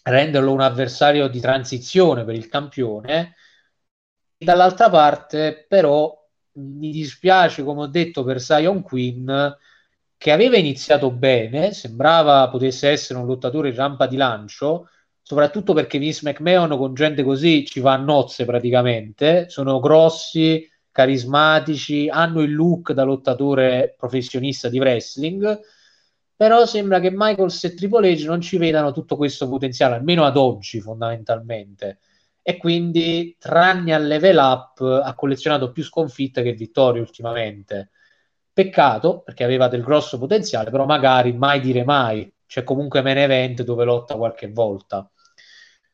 [0.05, 3.35] renderlo un avversario di transizione per il campione.
[4.37, 6.28] Dall'altra parte, però,
[6.59, 9.57] mi dispiace, come ho detto, per Sion Queen,
[10.17, 14.89] che aveva iniziato bene, sembrava potesse essere un lottatore in rampa di lancio,
[15.23, 22.09] soprattutto perché Vince McMahon con gente così ci va a nozze praticamente, sono grossi, carismatici,
[22.09, 25.61] hanno il look da lottatore professionista di wrestling
[26.39, 30.37] però sembra che Michaels e Triple H non ci vedano tutto questo potenziale, almeno ad
[30.37, 31.99] oggi fondamentalmente.
[32.49, 37.91] E quindi, tranne al level up, ha collezionato più sconfitte che vittorie ultimamente.
[38.51, 42.33] Peccato, perché aveva del grosso potenziale, però magari mai dire mai.
[42.47, 45.07] C'è comunque main event dove lotta qualche volta.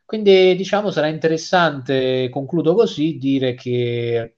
[0.05, 4.37] Quindi, diciamo, sarà interessante, concludo così, dire che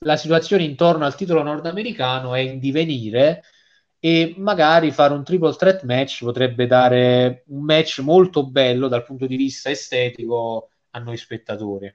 [0.00, 3.42] la situazione intorno al titolo nordamericano è in divenire
[3.98, 9.24] e magari fare un triple threat match potrebbe dare un match molto bello dal punto
[9.26, 11.94] di vista estetico a noi spettatori.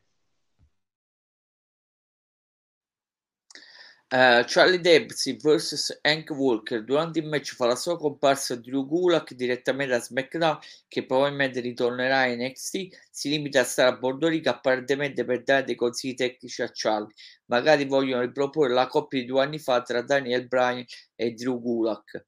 [4.12, 6.84] Uh, Charlie Dempsey vs Hank Walker.
[6.84, 12.26] Durante il match fa la sua comparsa Drew Gulak direttamente da SmackDown che probabilmente ritornerà
[12.26, 16.64] in NXT si limita a stare a bordo riga apparentemente per dare dei consigli tecnici
[16.64, 17.14] a Charlie.
[17.46, 20.84] Magari vogliono riproporre la coppia di due anni fa tra Daniel Bryan
[21.16, 22.26] e Drew Gulak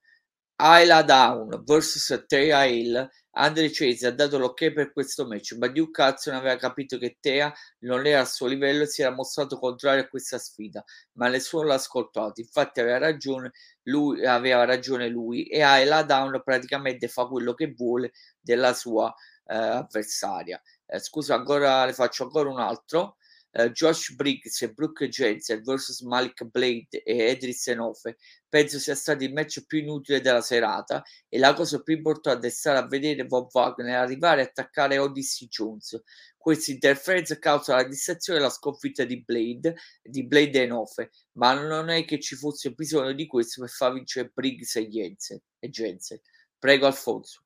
[0.63, 6.01] Ayla Down vs Thea Hill Andre Chase ha dato l'ok per questo match, ma Duke
[6.01, 10.03] Hudson aveva capito che Tea non era al suo livello e si era mostrato contrario
[10.03, 10.83] a questa sfida,
[11.13, 12.41] ma nessuno l'ha ascoltato.
[12.41, 13.51] Infatti aveva ragione
[13.83, 19.13] lui, aveva ragione lui e Ayla Down praticamente fa quello che vuole della sua
[19.45, 20.61] eh, avversaria.
[20.85, 23.15] Eh, scusa, ancora le faccio ancora un altro
[23.53, 29.23] uh, Josh Briggs e Brooke Jensen vs Malik Blade e Edris Enofe penso sia stato
[29.23, 33.25] il match più inutile della serata e la cosa più importante è stare a vedere
[33.25, 36.01] Bob Wagner arrivare a attaccare Odyssey Jones
[36.37, 41.53] questa interferenza causa la distrazione e la sconfitta di Blade di Blade e Enofe ma
[41.53, 45.69] non è che ci fosse bisogno di questo per far vincere Briggs e Jensen, e
[45.69, 46.19] Jensen.
[46.57, 47.43] prego Alfonso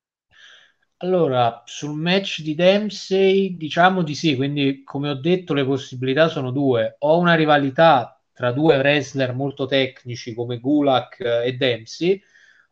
[0.98, 6.50] allora, sul match di Dempsey diciamo di sì, quindi come ho detto le possibilità sono
[6.50, 12.20] due, o una rivalità tra due wrestler molto tecnici come Gulak e Dempsey,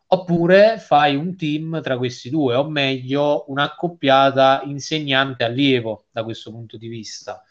[0.07, 6.87] oppure fai un team tra questi due, o meglio, un'accoppiata insegnante-allievo da questo punto di
[6.87, 7.43] vista,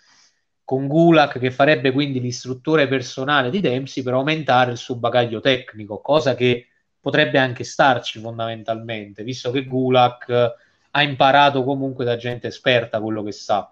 [0.64, 6.01] con Gulak che farebbe quindi l'istruttore personale di Dempsey per aumentare il suo bagaglio tecnico,
[6.01, 6.68] cosa che
[7.01, 10.55] potrebbe anche starci fondamentalmente, visto che Gulak
[10.97, 13.68] ha imparato comunque da gente esperta quello che sa.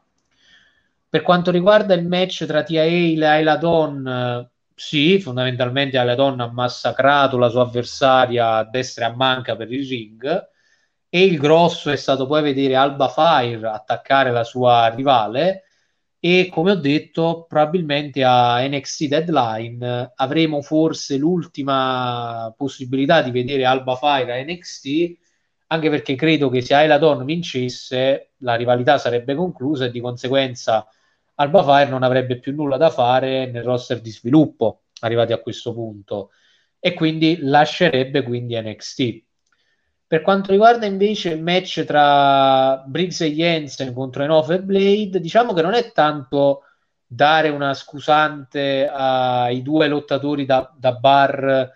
[1.08, 7.38] Per quanto riguarda il match tra Tia e Ayla Dawn, sì, fondamentalmente Aledon ha massacrato
[7.38, 10.50] la sua avversaria a destra e a manca per il ring
[11.08, 15.64] e il grosso è stato poi vedere Alba Fire attaccare la sua rivale
[16.18, 23.94] e come ho detto probabilmente a NXT Deadline avremo forse l'ultima possibilità di vedere Alba
[23.96, 25.20] Fire a NXT
[25.72, 30.86] anche perché credo che se Ayla Dawn vincesse la rivalità sarebbe conclusa e di conseguenza
[31.36, 35.72] Alba Fire non avrebbe più nulla da fare nel roster di sviluppo arrivati a questo
[35.72, 36.30] punto
[36.78, 39.22] e quindi lascerebbe quindi NXT.
[40.06, 45.54] Per quanto riguarda invece il match tra Briggs e Jensen contro Enough e Blade, diciamo
[45.54, 46.64] che non è tanto
[47.06, 51.72] dare una scusante ai due lottatori da, da bar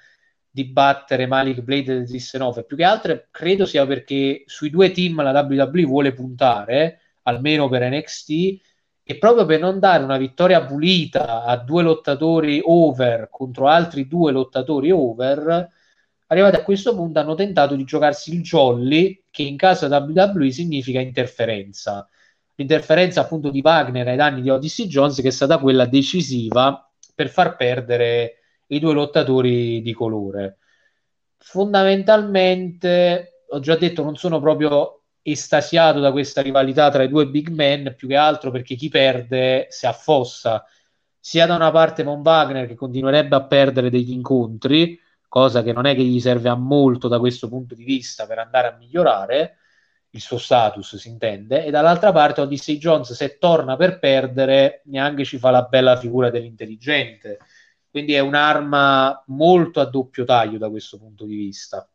[0.57, 5.22] di battere Malik Blade e Zissenov, più che altro credo sia perché sui due team
[5.22, 8.30] la WWE vuole puntare, almeno per NXT,
[9.02, 14.32] e proprio per non dare una vittoria pulita a due lottatori over contro altri due
[14.32, 15.70] lottatori over,
[16.28, 21.00] arrivati a questo punto hanno tentato di giocarsi il jolly, che in caso WWE significa
[21.00, 22.09] interferenza.
[22.54, 27.28] L'interferenza appunto di Wagner ai danni di Odyssey Jones, che è stata quella decisiva per
[27.28, 28.36] far perdere
[28.69, 30.59] i due lottatori di colore.
[31.39, 37.49] Fondamentalmente, ho già detto, non sono proprio estasiato da questa rivalità tra i due big
[37.49, 40.64] men, più che altro perché chi perde si affossa
[41.19, 44.97] sia da una parte Von Wagner che continuerebbe a perdere degli incontri,
[45.27, 48.39] cosa che non è che gli serve a molto da questo punto di vista per
[48.39, 49.57] andare a migliorare
[50.11, 55.25] il suo status, si intende, e dall'altra parte Odyssey Jones se torna per perdere neanche
[55.25, 57.39] ci fa la bella figura dell'intelligente,
[57.97, 61.88] quindi è un'arma molto a doppio taglio da questo punto di vista.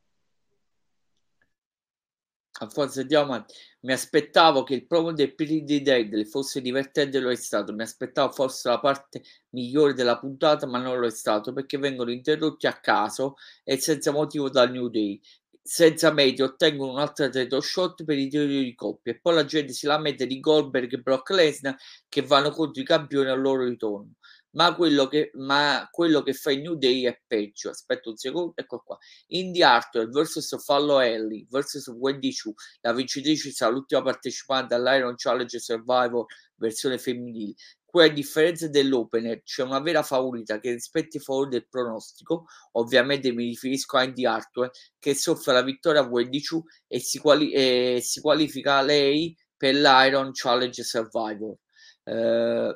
[2.70, 3.45] Forza Diamant,
[3.82, 8.32] mi aspettavo che il promo del Pretty Deadly fosse divertente lo è stato, mi aspettavo
[8.32, 12.80] fosse la parte migliore della puntata, ma non lo è stato perché vengono interrotti a
[12.80, 15.22] caso e senza motivo dal New Day.
[15.62, 19.72] Senza media ottengono un'altra title shot per i titoli di coppia e poi la gente
[19.74, 21.78] si lamenta di Goldberg e Brock Lesnar
[22.10, 24.16] che vanno contro i campioni al loro ritorno
[24.52, 27.70] ma quello che, ma quello che fa il New Day è peggio.
[27.70, 28.97] Aspetta un secondo, ecco qua.
[29.28, 35.60] Indy Arthur vs Fallo Ellie vs Wendy Chu, la vincitrice sarà l'ultima partecipante all'Iron Challenge
[35.60, 36.26] Survivor
[36.56, 37.54] versione femminile.
[37.86, 43.34] Qui a differenza dell'opener c'è una vera favorita che rispetti i favori del pronostico, ovviamente
[43.34, 47.52] mi riferisco a Indy Arthur che soffre la vittoria a Wendy Chu e si, quali-
[47.52, 51.56] e si qualifica lei per l'Iron Challenge Survivor.
[52.04, 52.74] Uh,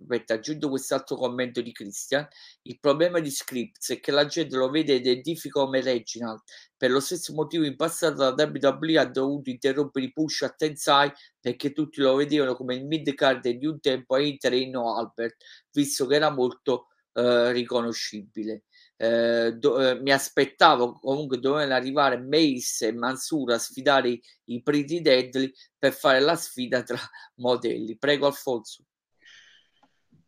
[0.00, 2.26] aspetta, aggiungo quest'altro commento di Christian.
[2.62, 6.40] Il problema di Scripts è che la gente lo vede ed identifica come Reginald.
[6.76, 11.12] Per lo stesso motivo, in passato la WWE ha dovuto interrompere i push a Tensai
[11.40, 15.36] perché tutti lo vedevano come il mid card di un tempo a Inter Albert,
[15.72, 18.64] visto che era molto eh, riconoscibile.
[18.96, 24.62] Eh, do, eh, mi aspettavo comunque dovevano arrivare Mace e Mansura a sfidare i, i
[24.62, 26.98] Pretty Deadly per fare la sfida tra
[27.36, 27.96] modelli.
[27.96, 28.84] Prego Alfonso.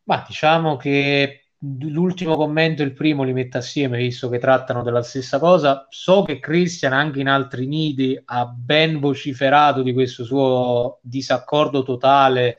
[0.03, 5.01] Ma diciamo che l'ultimo commento e il primo li metto assieme, visto che trattano della
[5.01, 5.87] stessa cosa.
[5.89, 12.57] So che Christian, anche in altri nidi, ha ben vociferato di questo suo disaccordo totale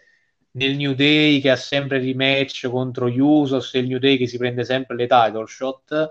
[0.53, 4.39] nel New Day che ha sempre rematch contro Usos e il New Day che si
[4.39, 6.11] prende sempre le title shot.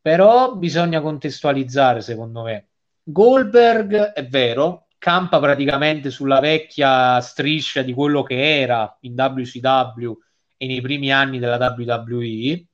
[0.00, 2.68] Però bisogna contestualizzare, secondo me.
[3.02, 10.12] Goldberg è vero, campa praticamente sulla vecchia striscia di quello che era in WCW
[10.58, 12.66] e nei primi anni della WWE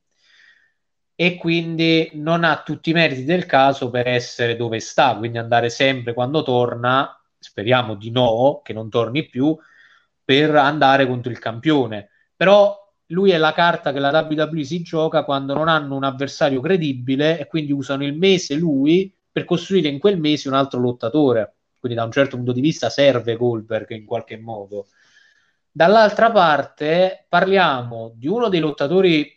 [1.17, 5.71] e quindi non ha tutti i meriti del caso per essere dove sta, quindi andare
[5.71, 9.57] sempre quando torna, speriamo di no, che non torni più,
[10.25, 12.11] per andare contro il campione.
[12.35, 12.77] Però
[13.09, 17.39] lui è la carta che la WWE si gioca quando non hanno un avversario credibile
[17.39, 21.57] e quindi usano il mese lui per costruire in quel mese un altro lottatore.
[21.79, 24.87] Quindi da un certo punto di vista serve Goldberg in qualche modo.
[25.77, 29.29] Dall'altra parte parliamo di uno dei lottatori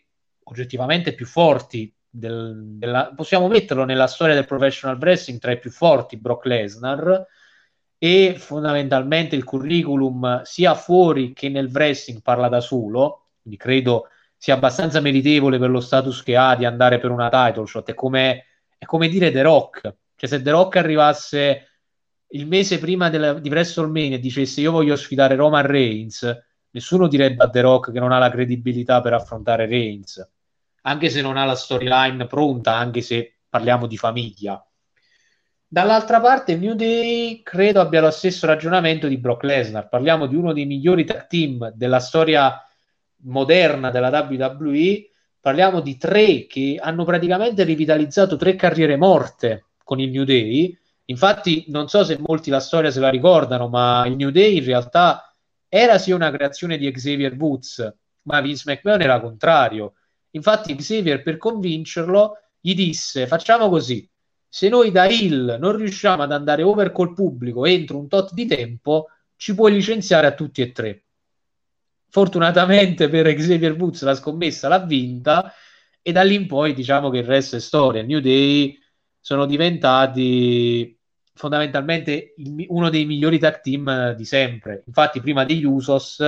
[0.43, 5.71] oggettivamente più forti, del, della, possiamo metterlo nella storia del professional wrestling tra i più
[5.71, 7.25] forti, Brock Lesnar,
[7.97, 14.53] e fondamentalmente il curriculum sia fuori che nel wrestling parla da solo, quindi credo sia
[14.53, 17.89] abbastanza meritevole per lo status che ha di andare per una title shot.
[17.89, 18.45] È come,
[18.77, 19.95] è come dire The Rock.
[20.15, 21.76] Cioè, se The Rock arrivasse
[22.30, 27.49] il mese prima della, di WrestleMania dicesse io voglio sfidare Roman Reigns, nessuno direbbe a
[27.49, 30.30] The Rock che non ha la credibilità per affrontare Reigns,
[30.82, 34.61] anche se non ha la storyline pronta, anche se parliamo di famiglia.
[35.69, 39.89] Dall'altra parte, New Day credo abbia lo stesso ragionamento di Brock Lesnar.
[39.89, 42.57] Parliamo di uno dei migliori tag team della storia
[43.23, 45.09] moderna della WWE.
[45.41, 50.78] Parliamo di tre che hanno praticamente rivitalizzato tre carriere morte con il New Day.
[51.10, 54.66] Infatti, non so se molti la storia se la ricordano, ma il New Day in
[54.66, 55.34] realtà
[55.68, 59.93] era sì una creazione di Xavier Woods, ma Vince McMahon era contrario.
[60.32, 64.10] Infatti, Xavier per convincerlo gli disse: Facciamo così
[64.49, 68.45] se noi da Hill non riusciamo ad andare over col pubblico entro un tot di
[68.45, 71.03] tempo, ci puoi licenziare a tutti e tre.
[72.10, 75.53] Fortunatamente per Xavier Woods la scommessa l'ha vinta
[76.01, 78.01] e da lì in poi diciamo che il resto è storia.
[78.01, 78.78] New Day
[79.20, 80.96] sono diventati
[81.38, 84.83] fondamentalmente il, uno dei migliori tag team di sempre.
[84.85, 86.19] Infatti prima degli Usos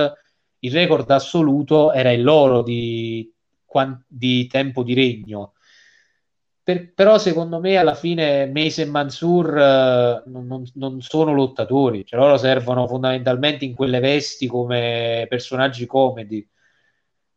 [0.60, 3.30] il record assoluto era il loro di,
[4.08, 5.52] di tempo di regno
[6.70, 12.20] per, però secondo me alla fine Mace e Mansur uh, non, non, sono lottatori, cioè
[12.20, 16.46] loro servono fondamentalmente in quelle vesti come personaggi comedy.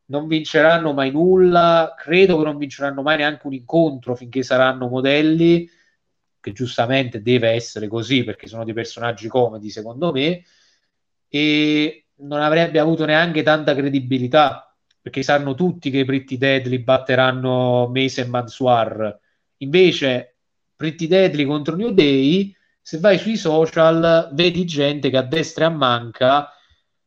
[0.05, 5.67] Non vinceranno mai nulla, credo che non vinceranno mai neanche un incontro finché saranno modelli,
[6.43, 10.43] che giustamente deve essere così perché sono dei personaggi comedy secondo me,
[11.29, 17.89] e non avrebbe avuto neanche tanta credibilità perché sanno tutti che i Pretty Deadly batteranno
[17.93, 19.21] Mace e Mansoir
[19.63, 20.35] Invece,
[20.75, 25.67] Pretty Deadly contro New Day, se vai sui social, vedi gente che a destra e
[25.67, 26.49] a manca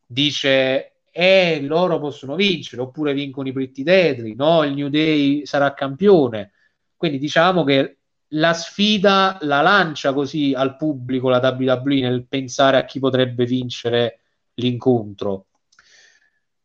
[0.05, 5.73] dice eh, loro possono vincere, oppure vincono i Pretty Deadly, no, il New Day sarà
[5.73, 6.51] campione.
[6.95, 7.97] Quindi diciamo che
[8.31, 14.19] la sfida la lancia così al pubblico la WWE nel pensare a chi potrebbe vincere
[14.55, 15.45] l'incontro.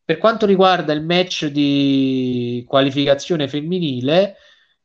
[0.05, 4.35] Per quanto riguarda il match di qualificazione femminile,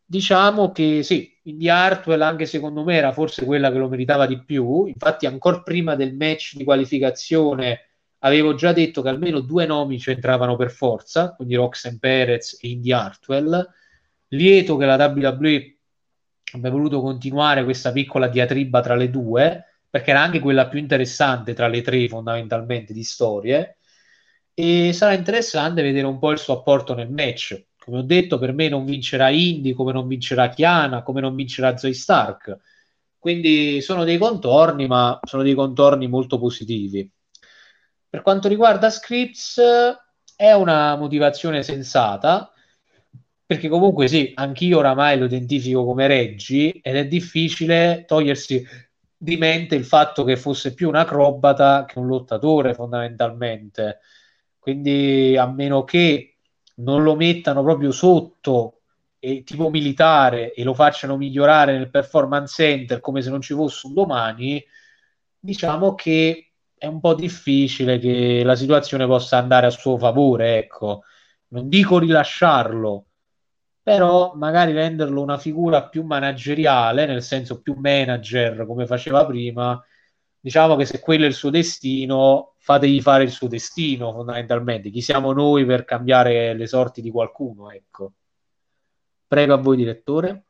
[0.04, 4.42] diciamo che sì, Indy Hartwell anche secondo me era forse quella che lo meritava di
[4.44, 7.88] più, infatti ancora prima del match di qualificazione
[8.20, 12.92] avevo già detto che almeno due nomi c'entravano per forza, quindi Roxanne Perez e Indy
[12.92, 13.68] Hartwell.
[14.28, 15.77] Lieto che la WWE
[16.52, 21.54] abbia voluto continuare questa piccola diatriba tra le due, perché era anche quella più interessante
[21.54, 23.78] tra le tre fondamentalmente di storie,
[24.54, 28.52] e sarà interessante vedere un po' il suo apporto nel match come ho detto, per
[28.52, 32.58] me non vincerà Indy, come non vincerà Chiana, come non vincerà Zoe Stark.
[33.18, 37.10] Quindi sono dei contorni, ma sono dei contorni molto positivi.
[38.06, 39.58] Per quanto riguarda Scripps,
[40.36, 42.52] è una motivazione sensata,
[43.48, 48.62] perché comunque sì, anch'io oramai lo identifico come Reggi ed è difficile togliersi
[49.16, 54.00] di mente il fatto che fosse più un acrobata che un lottatore fondamentalmente.
[54.58, 56.36] Quindi a meno che
[56.76, 58.82] non lo mettano proprio sotto
[59.18, 63.86] e, tipo militare e lo facciano migliorare nel performance center come se non ci fosse
[63.86, 64.62] un domani,
[65.38, 71.04] diciamo che è un po' difficile che la situazione possa andare a suo favore, ecco.
[71.48, 73.07] Non dico rilasciarlo,
[73.88, 79.82] però magari renderlo una figura più manageriale, nel senso più manager come faceva prima,
[80.38, 84.90] diciamo che se quello è il suo destino, fategli fare il suo destino fondamentalmente.
[84.90, 87.70] Chi siamo noi per cambiare le sorti di qualcuno?
[87.70, 88.12] Ecco.
[89.26, 90.44] Prego a voi, direttore.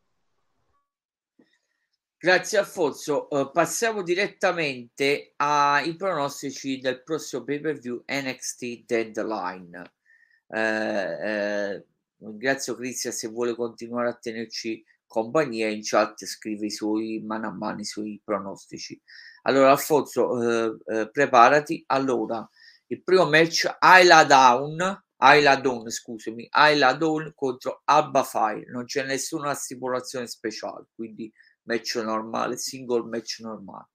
[2.18, 3.28] Grazie Alfonso.
[3.30, 9.92] Uh, passiamo direttamente ai pronostici del prossimo pay per view NXT Deadline.
[10.48, 11.84] Uh, uh,
[12.18, 17.52] ringrazio Cristian se vuole continuare a tenerci compagnia in chat scrive i suoi mano a
[17.52, 19.00] mano i suoi pronostici.
[19.42, 21.82] Allora, Alfonso, eh, eh, preparati.
[21.86, 22.46] Allora,
[22.88, 28.70] il primo match Ayla Down, Ayla Dawn, scusami, Ayla Dawn contro Alba Fire.
[28.70, 33.88] Non c'è nessuna stipulazione speciale, quindi match normale, single match normale.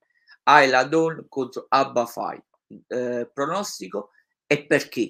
[0.44, 2.44] Ayla Dawn contro Alba Fire.
[2.88, 4.10] Eh, pronostico
[4.46, 5.08] e perché?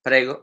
[0.00, 0.42] Prego.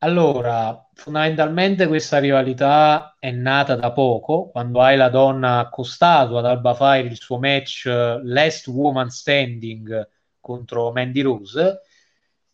[0.00, 6.74] Allora, fondamentalmente questa rivalità è nata da poco, quando Ayla Donna ha accostato ad Alba
[6.74, 10.06] Fire il suo match uh, Last Woman Standing
[10.38, 11.80] contro Mandy Rose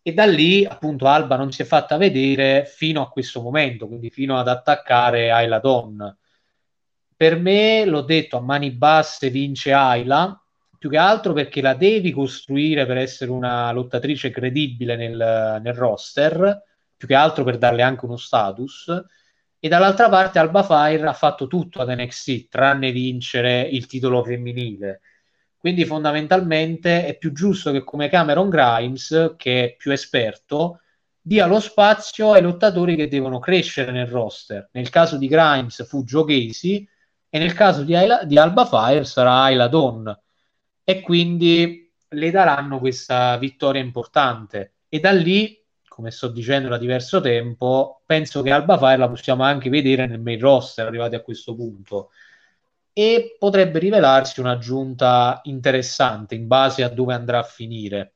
[0.01, 4.09] e da lì appunto Alba non si è fatta vedere fino a questo momento, quindi
[4.09, 6.17] fino ad attaccare Ayla Donna.
[7.15, 10.41] Per me, l'ho detto, a mani basse vince Ayla,
[10.77, 16.71] più che altro perché la devi costruire per essere una lottatrice credibile nel, nel roster
[17.03, 19.03] più che altro per darle anche uno status.
[19.59, 25.01] E dall'altra parte Alba Fire ha fatto tutto ad NXT, tranne vincere il titolo femminile.
[25.57, 30.81] Quindi fondamentalmente è più giusto che come Cameron Grimes, che è più esperto,
[31.21, 34.69] dia lo spazio ai lottatori che devono crescere nel roster.
[34.73, 36.87] Nel caso di Grimes fu Joe Casey
[37.29, 40.19] e nel caso di, Ayla, di Alba Fire sarà Ayla Dawn.
[40.83, 44.73] E quindi le daranno questa vittoria importante.
[44.89, 45.62] E da lì,
[45.93, 50.19] come sto dicendo da diverso tempo, penso che Alba Fire la possiamo anche vedere nel
[50.19, 52.09] main roster arrivati a questo punto.
[52.93, 58.13] E potrebbe rivelarsi un'aggiunta interessante in base a dove andrà a finire.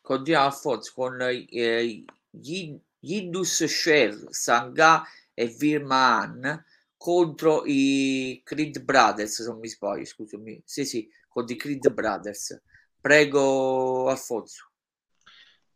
[0.00, 5.04] Continuiamo Alfonso con eh, gli Indus Share, Sangha
[5.34, 6.64] e Virman
[7.02, 10.62] contro i Creed Brothers, se non mi sbaglio, scusami.
[10.64, 12.62] Sì, sì, contro i Creed Brothers.
[13.00, 14.70] Prego, Alfonso.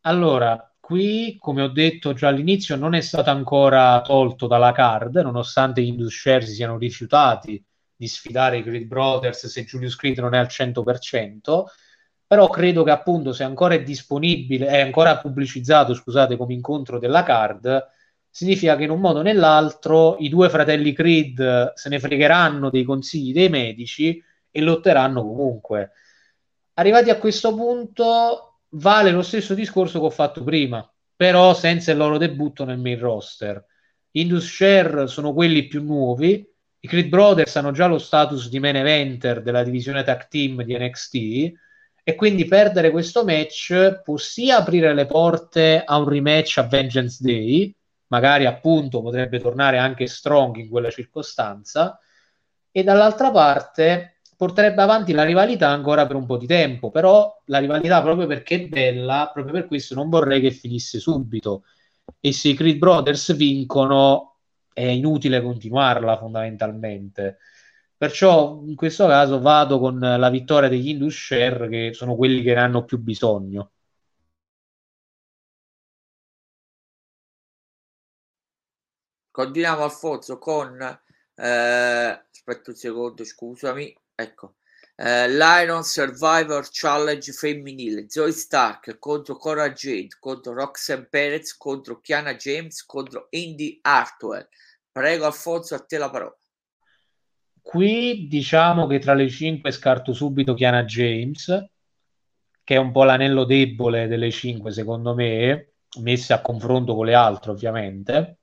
[0.02, 5.82] Allora, qui, come ho detto già all'inizio, non è stato ancora tolto dalla card, nonostante
[5.82, 7.60] gli Indus Share si siano rifiutati
[7.96, 11.64] di sfidare i Creed Brothers se Julius Creed non è al 100%
[12.28, 17.22] però credo che appunto se ancora è disponibile, è ancora pubblicizzato, scusate, come incontro della
[17.22, 17.86] card,
[18.36, 22.84] significa che in un modo o nell'altro i due fratelli Creed se ne fregheranno dei
[22.84, 25.92] consigli dei medici e lotteranno comunque.
[26.74, 31.96] Arrivati a questo punto vale lo stesso discorso che ho fatto prima, però senza il
[31.96, 33.64] loro debutto nel main roster.
[34.10, 36.46] Indus Share sono quelli più nuovi,
[36.80, 40.76] i Creed Brothers hanno già lo status di main eventer della divisione tag team di
[40.76, 41.14] NXT,
[42.02, 47.16] e quindi perdere questo match può sia aprire le porte a un rematch a Vengeance
[47.18, 47.74] Day,
[48.08, 51.98] magari appunto potrebbe tornare anche Strong in quella circostanza,
[52.70, 57.58] e dall'altra parte porterebbe avanti la rivalità ancora per un po' di tempo, però la
[57.58, 61.64] rivalità proprio perché è bella, proprio per questo non vorrei che finisse subito.
[62.20, 64.36] E se i Creed Brothers vincono
[64.72, 67.38] è inutile continuarla fondamentalmente.
[67.96, 72.52] Perciò in questo caso vado con la vittoria degli Indus Share, che sono quelli che
[72.54, 73.70] ne hanno più bisogno.
[79.36, 83.94] Continuiamo Alfonso con eh, aspetta un secondo, scusami.
[84.14, 84.54] Ecco.
[84.94, 92.34] Eh, L'Iron Survivor Challenge femminile Zoe Stark contro Cora Jade contro Roxanne Perez contro Kiana
[92.36, 94.48] James contro Indy Hartwell
[94.90, 96.34] prego Alfonso a te la parola
[97.60, 101.68] Qui diciamo che tra le cinque scarto subito Chiana James,
[102.64, 107.14] che è un po' l'anello debole delle cinque, secondo me, messe a confronto con le
[107.14, 108.38] altre, ovviamente.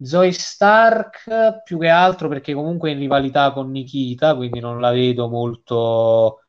[0.00, 4.90] Zoe Stark più che altro perché comunque è in rivalità con Nikita, quindi non la
[4.90, 6.42] vedo molto,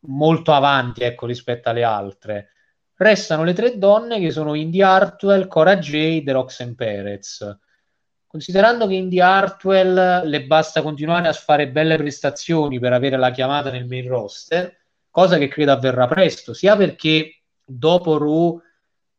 [0.00, 2.48] molto avanti ecco, rispetto alle altre.
[2.94, 7.58] Restano le tre donne che sono Indy Hartwell, Cora Jade e Roxanne Perez.
[8.26, 13.70] Considerando che Indy Hartwell le basta continuare a fare belle prestazioni per avere la chiamata
[13.70, 14.74] nel main roster,
[15.10, 18.58] cosa che credo avverrà presto, sia perché dopo Raw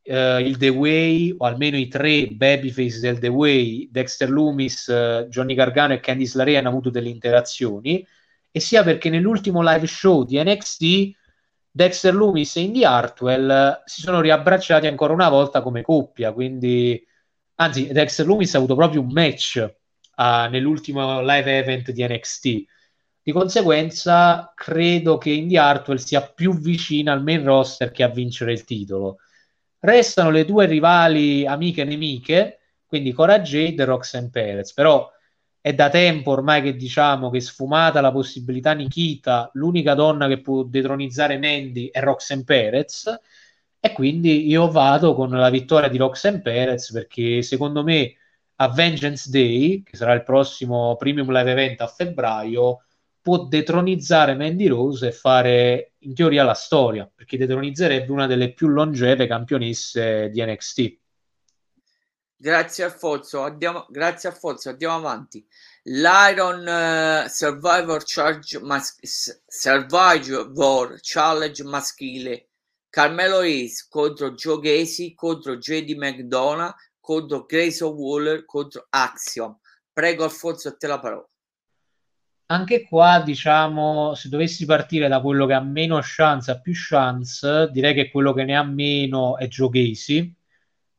[0.04, 5.28] eh, il The Way, o almeno i tre babyface del The Way, Dexter Loomis, eh,
[5.30, 8.06] Johnny Gargano e Candice LeRae hanno avuto delle interazioni,
[8.52, 11.22] e sia perché nell'ultimo live show di NXT
[11.76, 17.04] Dexter Loomis e Indy Hartwell si sono riabbracciati ancora una volta come coppia, quindi
[17.56, 19.74] anzi Dexter Loomis ha avuto proprio un match
[20.16, 22.44] uh, nell'ultimo live event di NXT.
[23.24, 28.52] Di conseguenza, credo che Indy Hartwell sia più vicina al main roster che a vincere
[28.52, 29.18] il titolo.
[29.86, 34.72] Restano le due rivali amiche e nemiche, quindi Cora Jade e Roxanne Perez.
[34.72, 35.12] Però
[35.60, 40.64] è da tempo ormai che diciamo che sfumata la possibilità Nikita, l'unica donna che può
[40.64, 43.14] detronizzare Mandy è Roxanne Perez
[43.78, 48.16] e quindi io vado con la vittoria di Roxanne Perez perché secondo me
[48.56, 52.86] a Vengeance Day, che sarà il prossimo premium live event a febbraio,
[53.24, 58.68] può detronizzare Mandy Rose e fare in teoria la storia, perché detronizzerebbe una delle più
[58.68, 60.98] longeve campionesse di NXT.
[62.36, 65.48] Grazie Alfonso, andiamo, grazie Alfonso, andiamo avanti.
[65.84, 68.98] L'Iron uh, Survivor, Charge mas-
[69.48, 72.50] Survivor Challenge maschile
[72.90, 79.58] Carmelo Hayes contro Joe Gacy contro JD McDonough contro Grayson Waller contro Axiom.
[79.94, 81.28] Prego Alfonso, a te la parola.
[82.48, 87.70] Anche qua, diciamo, se dovessi partire da quello che ha meno chance a più chance,
[87.72, 90.36] direi che quello che ne ha meno è Joe Gacy,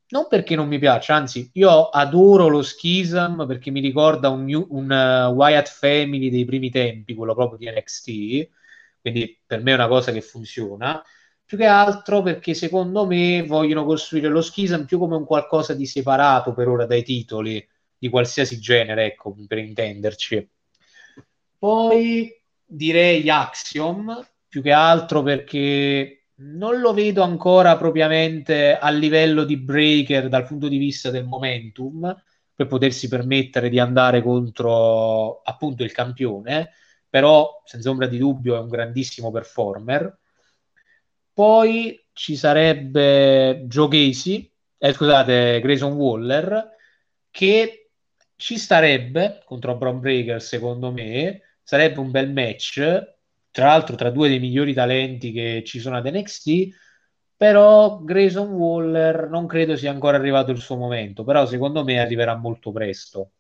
[0.08, 4.90] non perché non mi piace, anzi, io adoro lo schism perché mi ricorda un, un
[4.90, 8.48] uh, Wyatt Family dei primi tempi, quello proprio di NXT,
[9.00, 11.02] quindi per me è una cosa che funziona.
[11.44, 15.86] Più che altro perché secondo me vogliono costruire lo schism più come un qualcosa di
[15.86, 17.66] separato per ora dai titoli
[17.96, 20.48] di qualsiasi genere, ecco, per intenderci.
[21.64, 22.30] Poi
[22.62, 30.28] direi Axiom, più che altro perché non lo vedo ancora propriamente a livello di breaker
[30.28, 32.14] dal punto di vista del momentum
[32.54, 36.72] per potersi permettere di andare contro appunto il campione,
[37.08, 40.18] però senza ombra di dubbio è un grandissimo performer.
[41.32, 46.72] Poi ci sarebbe Joe Casey, eh, scusate, Grayson Waller,
[47.30, 47.88] che
[48.36, 53.14] ci starebbe contro Brown Breaker secondo me, sarebbe un bel match,
[53.50, 56.68] tra l'altro tra due dei migliori talenti che ci sono ad NXT,
[57.36, 62.36] però Grayson Waller non credo sia ancora arrivato il suo momento, però secondo me arriverà
[62.36, 63.32] molto presto.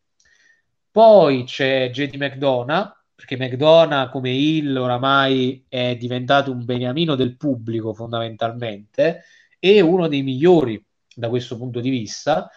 [0.90, 7.94] Poi c'è JD McDonough, perché McDonough come Hill oramai è diventato un beniamino del pubblico
[7.94, 9.24] fondamentalmente
[9.58, 10.82] e uno dei migliori
[11.14, 12.50] da questo punto di vista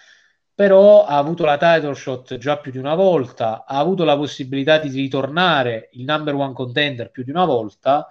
[0.57, 4.79] però ha avuto la title shot già più di una volta, ha avuto la possibilità
[4.79, 8.07] di ritornare il number one contender più di una volta,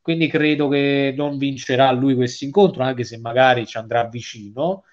[0.00, 4.84] quindi credo che non vincerà lui questo incontro, anche se magari ci andrà vicino.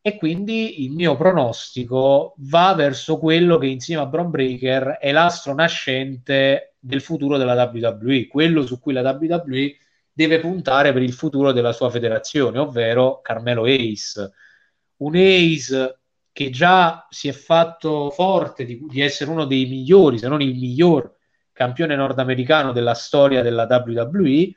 [0.00, 5.54] E quindi il mio pronostico va verso quello che insieme a Bron Breaker è l'astro
[5.54, 9.76] nascente del futuro della WWE, quello su cui la WWE
[10.12, 14.32] deve puntare per il futuro della sua federazione, ovvero Carmelo Ace.
[14.96, 15.99] Un Ace
[16.32, 20.54] che già si è fatto forte di, di, essere uno dei migliori, se non il
[20.54, 21.16] miglior
[21.52, 24.54] campione nordamericano della storia della WWE,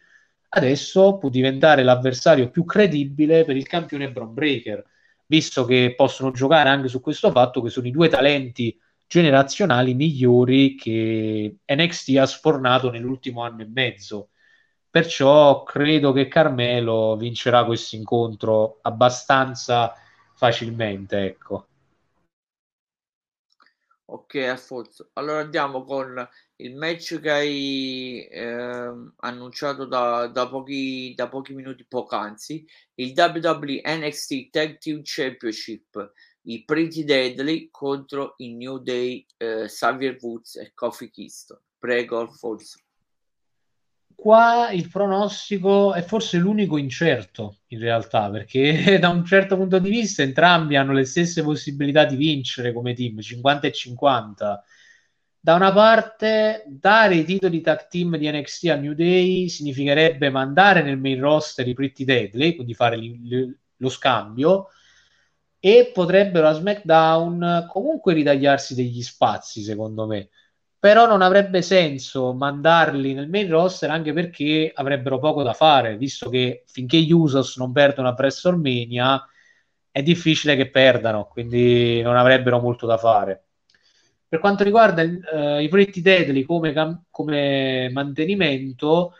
[0.50, 4.84] adesso può diventare l'avversario più credibile per il campione Bron Breaker,
[5.26, 10.76] visto che possono giocare anche su questo fatto che sono i due talenti generazionali migliori
[10.76, 14.30] che NXT ha sfornato nell'ultimo anno e mezzo.
[14.90, 19.94] Perciò credo che Carmelo vincerà questo incontro abbastanza
[20.44, 21.68] facilmente, ecco.
[24.06, 25.10] Ok, Alfonso.
[25.14, 26.28] Allora andiamo con
[26.58, 32.66] il match che hai eh, annunciato da, da, pochi, da pochi minuti poc'anzi,
[32.96, 40.18] il WWE NXT Tag Team Championship, i Pretty Deadly contro i New Day eh, Xavier
[40.20, 41.60] Woods e Kofi Kingston.
[41.80, 42.83] Prego, Alfonso
[44.24, 49.90] qua il pronostico è forse l'unico incerto in realtà, perché da un certo punto di
[49.90, 54.64] vista entrambi hanno le stesse possibilità di vincere come team, 50 e 50.
[55.42, 60.84] Da una parte, dare i titoli tag team di NXT a New Day significherebbe mandare
[60.84, 64.70] nel main roster i Pretty Deadly, quindi fare li, li, lo scambio,
[65.60, 70.30] e potrebbero a SmackDown comunque ritagliarsi degli spazi, secondo me
[70.84, 76.30] però non avrebbe senso mandarli nel main roster anche perché avrebbero poco da fare, visto
[76.30, 79.26] che finché gli Usos non perdono a WrestleMania
[79.90, 83.46] è difficile che perdano, quindi non avrebbero molto da fare.
[84.28, 89.14] Per quanto riguarda uh, i Pretty Deadly come, cam- come mantenimento,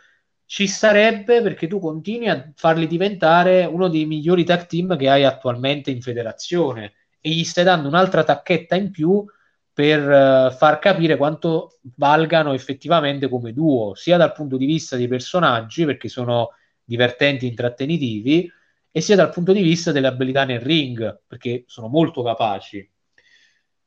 [0.44, 5.24] ci sarebbe perché tu continui a farli diventare uno dei migliori tag team che hai
[5.24, 6.92] attualmente in federazione
[7.22, 9.24] e gli stai dando un'altra tacchetta in più
[9.74, 15.08] per uh, far capire quanto valgano effettivamente come duo, sia dal punto di vista dei
[15.08, 16.50] personaggi, perché sono
[16.84, 18.50] divertenti e intrattenitivi,
[18.92, 22.88] e sia dal punto di vista delle abilità nel ring, perché sono molto capaci.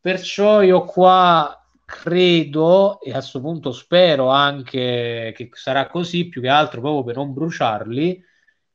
[0.02, 6.50] Perciò io qua credo, e a questo punto spero anche che sarà così, più che
[6.50, 8.22] altro proprio per non bruciarli,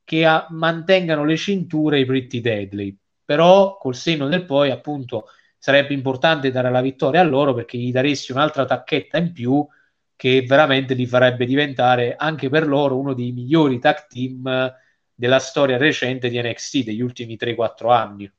[0.02, 2.96] che a- mantengano le cinture i Pretty Deadly.
[3.24, 5.26] Però col senno del poi, appunto,
[5.62, 9.64] sarebbe importante dare la vittoria a loro perché gli daresti un'altra tacchetta in più
[10.16, 14.74] che veramente li farebbe diventare anche per loro uno dei migliori tag team
[15.14, 18.32] della storia recente di NXT degli ultimi 3-4 anni.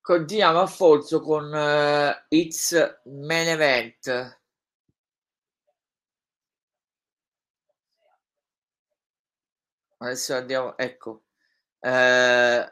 [0.00, 4.40] Continuiamo Alfonso con uh, It's Main Event.
[9.98, 11.22] Adesso andiamo, ecco,
[11.80, 12.70] WWE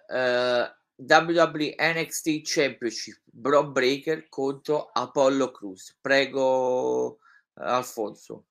[1.78, 5.96] NXT Championship Bro Breaker contro Apollo Cruz.
[6.00, 7.18] Prego,
[7.54, 8.44] Alfonso.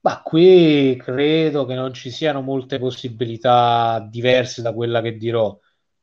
[0.00, 5.58] Ma qui credo che non ci siano molte possibilità diverse da quella che dirò.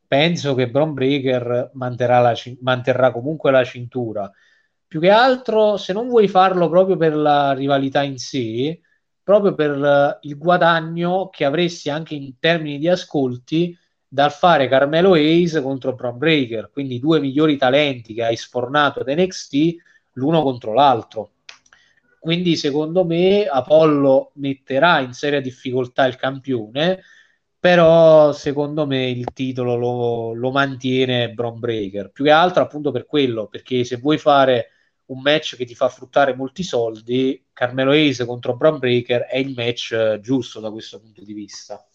[0.05, 4.29] Penso che Bron Breaker manterrà, la, manterrà comunque la cintura.
[4.85, 8.81] Più che altro, se non vuoi farlo proprio per la rivalità in sé,
[9.23, 15.13] proprio per uh, il guadagno che avresti anche in termini di ascolti dal fare Carmelo
[15.13, 19.75] Hayes contro Bron Breaker, quindi i due migliori talenti che hai sfornato ad NXT
[20.13, 21.31] l'uno contro l'altro.
[22.19, 27.01] Quindi secondo me Apollo metterà in seria difficoltà il campione,
[27.59, 33.05] però secondo me il titolo lo, lo mantiene Bron Breaker, più che altro appunto per
[33.05, 34.72] quello, perché se vuoi fare
[35.13, 39.53] un match che ti fa fruttare molti soldi, Carmelo Hayes contro Bron Breaker è il
[39.55, 41.85] match eh, giusto da questo punto di vista.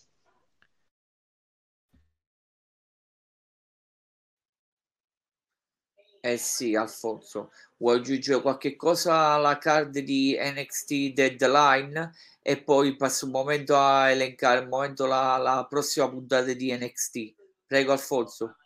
[6.20, 12.12] Eh sì, Alfonso, vuoi aggiungere qualche cosa alla card di NXT Deadline
[12.42, 17.34] e poi passo un momento a elencare un momento la, la prossima puntata di NXT.
[17.66, 18.56] Prego Alfonso.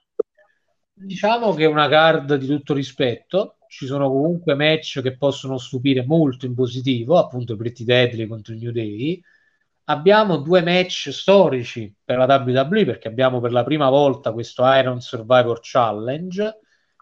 [0.93, 6.05] Diciamo che è una card di tutto rispetto, ci sono comunque match che possono stupire
[6.05, 9.19] molto in positivo, appunto Pretty Deadly contro il New Day.
[9.85, 15.01] Abbiamo due match storici per la WWE perché abbiamo per la prima volta questo Iron
[15.01, 16.59] Survivor Challenge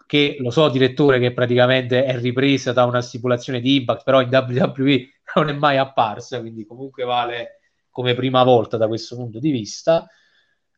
[0.07, 4.29] che lo so direttore che praticamente è ripresa da una stipulazione di Impact, però in
[4.31, 7.59] WWE non è mai apparsa, quindi comunque vale
[7.89, 10.07] come prima volta da questo punto di vista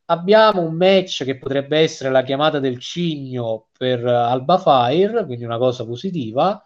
[0.05, 5.57] abbiamo un match che potrebbe essere la chiamata del cigno per Alba Fire, quindi una
[5.57, 6.63] cosa positiva,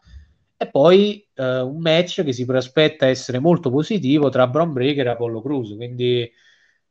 [0.58, 5.10] e poi eh, un match che si prospetta essere molto positivo tra Bron Breaker e
[5.12, 6.30] Apollo Cruz, quindi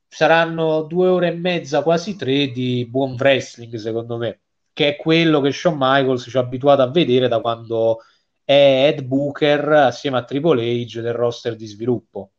[0.08, 4.40] saranno due ore e mezza, quasi tre di buon wrestling secondo me,
[4.72, 7.98] che è quello che Shawn Michaels ci ha abituato a vedere da quando
[8.44, 12.30] è Ed Booker assieme a Triple H del roster di sviluppo.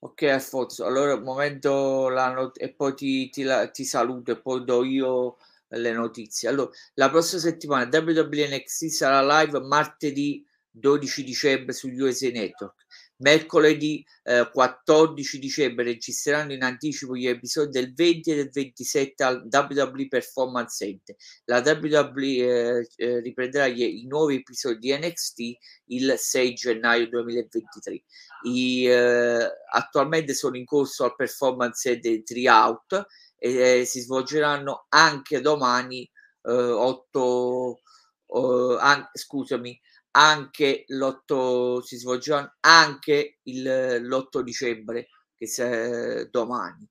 [0.00, 4.40] Ok Alfonso, allora un momento la not- e poi ti, ti, la- ti saluto e
[4.40, 5.36] poi do io
[5.70, 6.48] le notizie.
[6.48, 8.46] Allora, la prossima settimana WWE
[8.90, 12.86] sarà live martedì 12 dicembre sugli USA Network.
[13.20, 19.48] Mercoledì eh, 14 dicembre registreranno in anticipo gli episodi del 20 e del 27 al
[19.50, 21.16] WWE Performance Center.
[21.44, 25.38] La WWE eh, eh, riprenderà gli, i nuovi episodi di NXT
[25.86, 28.02] il 6 gennaio 2023.
[28.44, 33.06] I, eh, attualmente sono in corso al Performance Center Tryout
[33.36, 36.08] e eh, si svolgeranno anche domani
[36.42, 37.80] 8
[38.28, 39.80] eh, an- scusami
[40.18, 46.88] anche l'8 si svolgerà anche il, l'8 dicembre che è domani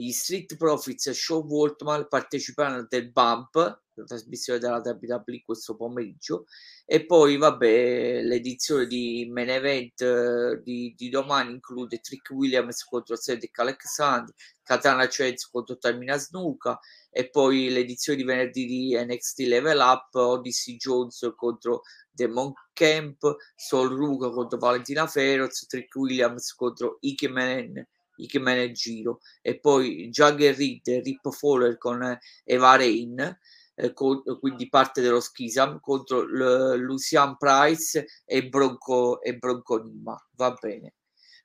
[0.00, 6.46] gli Street Profits e Show Waltman parteciperanno del Bump la trasmissione della WWE questo pomeriggio
[6.86, 13.16] e poi vabbè l'edizione di main event eh, di, di, domani include Trick Williams contro
[13.16, 16.78] Cedric Alexander Katana Chance contro Tamina Snuka
[17.10, 23.18] e poi l'edizione di venerdì di NXT Level Up Odyssey Jones contro Demon Camp,
[23.54, 27.86] Sol Ruka contro Valentina Feroz, Trick Williams contro Ikemen,
[28.22, 29.20] Ikemen e Giro.
[29.42, 33.38] E poi Jagger Reed Rip Fowler con Eva Rain
[33.74, 40.16] eh, con, quindi parte dello Schisam contro l- Lucian Price e Bronco, e Bronco Nima.
[40.36, 40.94] Va bene.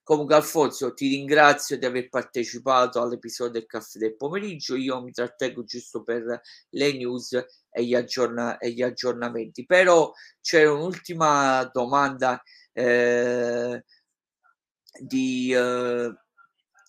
[0.03, 5.63] Comunque Alfonso ti ringrazio di aver partecipato all'episodio del caffè del pomeriggio, io mi trattengo
[5.63, 7.33] giusto per le news
[7.71, 10.11] e gli, aggiorna- e gli aggiornamenti, però
[10.41, 12.39] c'era un'ultima domanda
[12.71, 13.83] eh,
[14.99, 16.13] di, eh,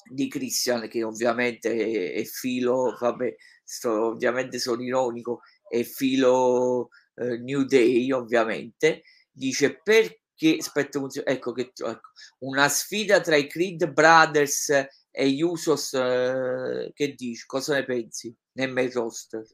[0.09, 7.65] di Christian che ovviamente è, filo, vabbè, sto, ovviamente sono ironico, è filo eh, New
[7.65, 12.11] Day ovviamente, dice perché aspetta ecco che ecco,
[12.41, 14.69] una sfida tra i Creed Brothers
[15.11, 18.35] e gli Usos eh, che dici cosa ne pensi?
[18.53, 19.45] Nel main roster.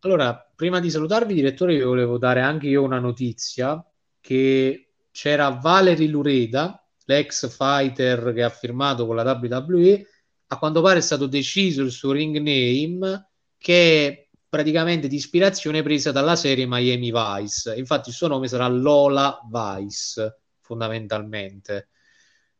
[0.00, 3.82] Allora prima di salutarvi direttore vi volevo dare anche io una notizia
[4.20, 10.06] che c'era Valerie Lureda l'ex fighter che ha firmato con la WWE
[10.48, 16.12] a quanto pare è stato deciso il suo ring name che praticamente di ispirazione presa
[16.12, 17.74] dalla serie Miami Vice.
[17.74, 21.88] Infatti il suo nome sarà Lola Vice, fondamentalmente.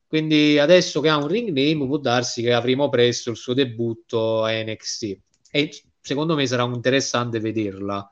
[0.06, 4.42] Quindi adesso che ha un ring name può darsi che avremo presto il suo debutto
[4.42, 5.18] a NXT
[5.50, 8.08] e secondo me sarà interessante vederla.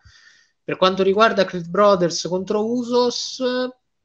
[0.64, 3.42] Per quanto riguarda Creed Brothers contro Usos,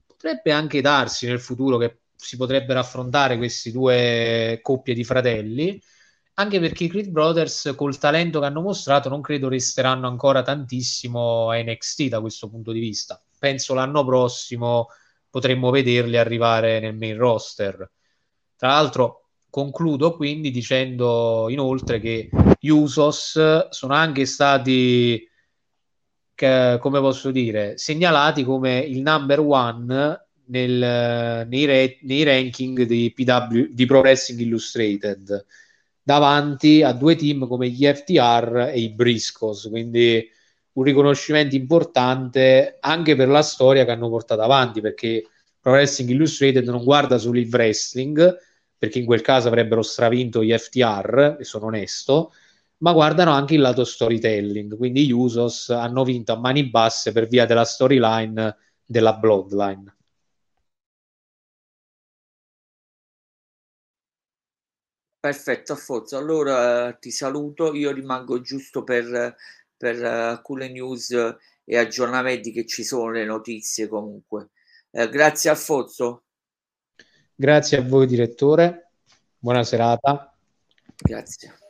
[0.06, 5.82] potrebbe anche darsi nel futuro che si potrebbero affrontare queste due coppie di fratelli
[6.40, 11.50] anche perché i Creed Brothers col talento che hanno mostrato non credo resteranno ancora tantissimo
[11.50, 13.20] a NXT da questo punto di vista.
[13.40, 14.90] Penso l'anno prossimo
[15.32, 17.92] potremmo vederli arrivare nel main roster.
[18.56, 22.30] Tra l'altro concludo quindi dicendo inoltre che
[22.60, 25.28] gli Usos sono anche stati
[26.36, 33.12] che, come posso dire, segnalati come il number one nel, nei, re, nei, ranking di,
[33.14, 35.46] PW, di Pro Wrestling Illustrated
[36.02, 40.26] davanti a due team come gli FTR e i Briscoes, quindi
[40.78, 45.26] un riconoscimento importante anche per la storia che hanno portato avanti, perché
[45.60, 48.38] Pro Wrestling Illustrated non guarda solo il wrestling,
[48.78, 52.32] perché in quel caso avrebbero stravinto gli FTR, e sono onesto,
[52.78, 57.28] ma guardano anche il lato storytelling, quindi gli Usos hanno vinto a mani basse per
[57.28, 58.56] via della storyline
[58.86, 59.97] della Bloodline.
[65.20, 66.18] Perfetto, Affonso.
[66.18, 69.36] Allora ti saluto, io rimango giusto per,
[69.76, 71.12] per alcune news
[71.64, 74.50] e aggiornamenti che ci sono, le notizie comunque.
[74.92, 76.24] Eh, grazie Alfonso.
[77.36, 78.92] Grazie a voi direttore,
[79.38, 80.34] buona serata.
[80.96, 81.67] Grazie.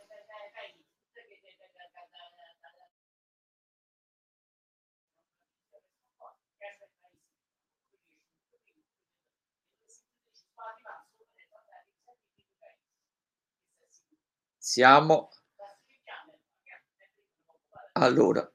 [14.68, 15.30] Siamo
[17.92, 18.46] allora.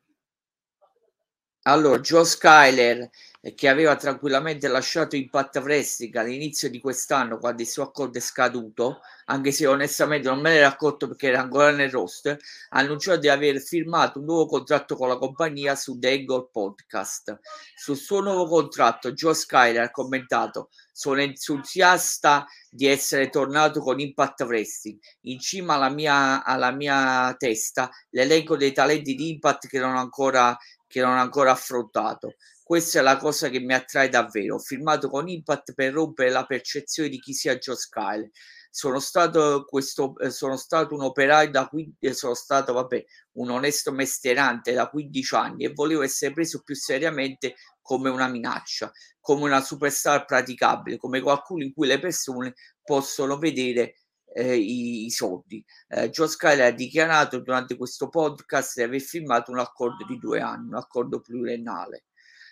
[1.64, 3.10] Allora Joe Skyler
[3.56, 9.02] che aveva tranquillamente lasciato Impact Wrestling all'inizio di quest'anno quando il suo accordo è scaduto,
[9.26, 12.38] anche se onestamente non me ero accorto perché era ancora nel roster,
[12.70, 17.40] ha annunciato di aver firmato un nuovo contratto con la compagnia su The Angle Podcast.
[17.76, 24.42] Sul suo nuovo contratto Joe Skyler ha commentato sono entusiasta di essere tornato con Impact
[24.42, 25.00] Wrestling.
[25.22, 30.00] In cima alla mia, alla mia testa l'elenco dei talenti di Impact che non ho
[30.00, 30.56] ancora,
[30.88, 32.36] che non ho ancora affrontato.
[32.74, 34.56] Questa è la cosa che mi attrae davvero.
[34.56, 38.32] Ho firmato con Impact per rompere la percezione di chi sia Joe Skyler.
[38.72, 43.52] Sono stato, questo, eh, sono stato un operaio da qui, eh, sono stato vabbè, un
[43.52, 49.44] onesto mestierante da 15 anni e volevo essere preso più seriamente come una minaccia, come
[49.44, 53.98] una superstar praticabile, come qualcuno in cui le persone possono vedere
[54.34, 55.64] eh, i, i, soldi.
[55.90, 60.40] Eh, Joe Skyler ha dichiarato durante questo podcast di aver firmato un accordo di due
[60.40, 62.06] anni, un accordo pluriennale.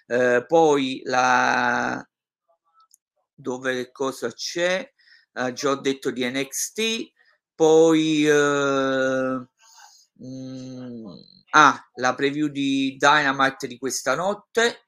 [0.08, 2.06] Eh, poi la
[3.34, 4.90] dove cosa c'è?
[5.34, 7.12] Eh, già ho detto di NXT,
[7.56, 9.48] poi eh,
[10.14, 11.06] mh, mm,
[11.52, 14.88] ah, la preview di Dynamite di questa notte.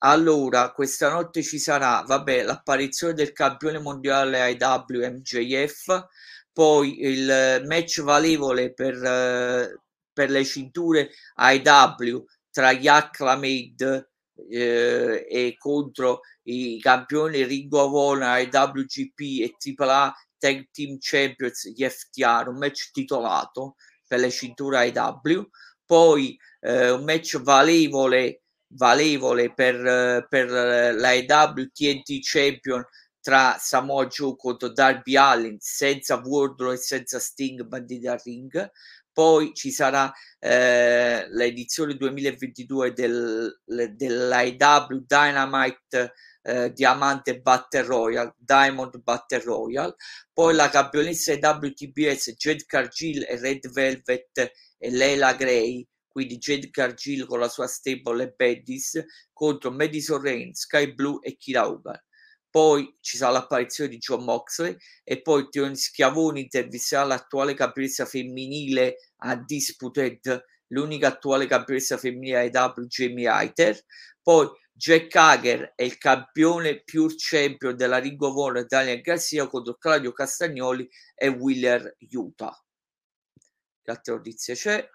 [0.00, 6.06] Allora, questa notte ci sarà, vabbè, l'apparizione del campione mondiale IW MJF,
[6.52, 9.80] poi il match valevole per, uh,
[10.12, 12.24] per le cinture IW
[12.58, 14.10] tra gli Acclamade
[14.50, 21.84] eh, e contro i campioni Ring of Honor, IWGP e AAA Tag Team Champions, gli
[21.84, 23.76] FTR, un match titolato
[24.08, 25.48] per le cinture IW,
[25.86, 30.50] poi eh, un match valevole, valevole per, per
[30.96, 32.84] l'IW TNT Champion
[33.20, 38.68] tra Samoa Joe contro Darby Allin senza Wardlow e senza Sting banditi al ring
[39.18, 46.12] poi ci sarà eh, l'edizione 2022 del, dell'IW Dynamite
[46.42, 49.96] eh, Diamante Battle Royale, Diamond Battle Royale,
[50.32, 57.26] poi la campionessa WTBS Jade Cargill e Red Velvet e Leila Gray, quindi Jade Cargill
[57.26, 62.00] con la sua stable e Bedis contro Madison Rain, Sky Blue e Kira Hogan
[62.50, 68.96] poi ci sarà l'apparizione di John Moxley e poi Tion Schiavoni intervisterà l'attuale campionessa femminile
[69.18, 73.78] a Disputed, l'unica attuale campionessa femminile a W, Jamie Heiter,
[74.22, 79.74] poi Jack Hager è il campione pure champion della Ring of Honor Daniel Garcia contro
[79.74, 82.56] Claudio Castagnoli e Willer Utah.
[83.82, 84.88] Che altre notizie c'è?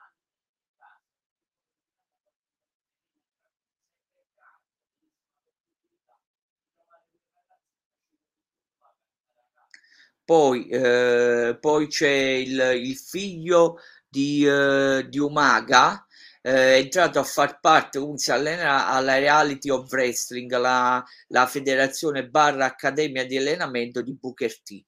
[10.26, 16.06] Poi, eh, poi c'è il, il, figlio di, eh, di Umaga,
[16.42, 22.30] eh, entrato a far parte, comunque si allena alla Reality of Wrestling, la, la federazione
[22.30, 24.84] barra accademia di allenamento di Booker T,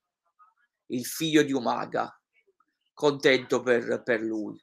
[0.87, 2.17] il figlio di Umaga.
[2.93, 4.57] Contento per, per lui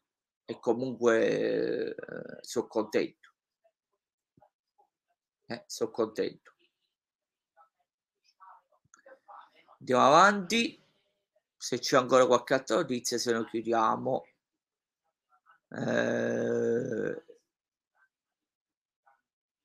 [0.45, 1.95] e comunque eh,
[2.41, 3.31] sono contento.
[5.47, 6.52] Eh, sono contento.
[9.83, 10.81] Andiamo avanti.
[11.57, 14.25] Se c'è ancora qualche altra notizia, se no chiudiamo.
[15.71, 17.23] Eh...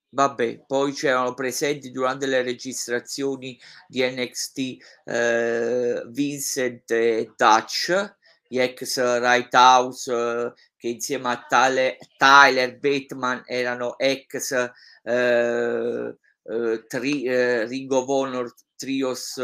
[0.10, 4.57] Vabbè, poi c'erano presenti durante le registrazioni di NXT
[5.06, 8.15] eh, Vincent e Dutch,
[8.48, 14.72] gli ex Right House, eh, che insieme a Tyler, Tyler Bateman erano ex
[15.03, 19.39] eh, eh, tri, eh, Ring of Honor Trios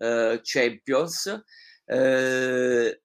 [0.00, 1.42] eh, Champions.
[1.84, 3.02] Eh,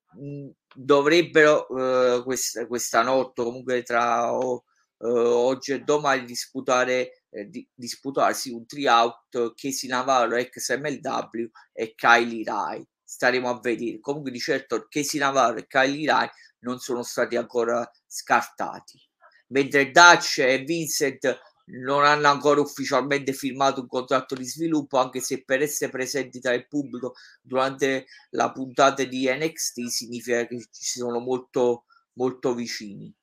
[0.73, 4.63] dovrebbero eh, questa, questa notte, comunque tra oh,
[4.99, 12.87] oggi e domani, disputare di, disputarsi un tri-out Casey Navarro ex MLW e Kylie Rai
[13.03, 17.89] staremo a vedere comunque di certo Casey Navarro e Kylie Rai non sono stati ancora
[18.07, 18.99] scartati
[19.47, 25.43] mentre Dutch e Vincent non hanno ancora ufficialmente firmato un contratto di sviluppo, anche se
[25.43, 31.19] per essere presenti tra il pubblico durante la puntata di NXT significa che ci sono
[31.19, 33.13] molto, molto vicini.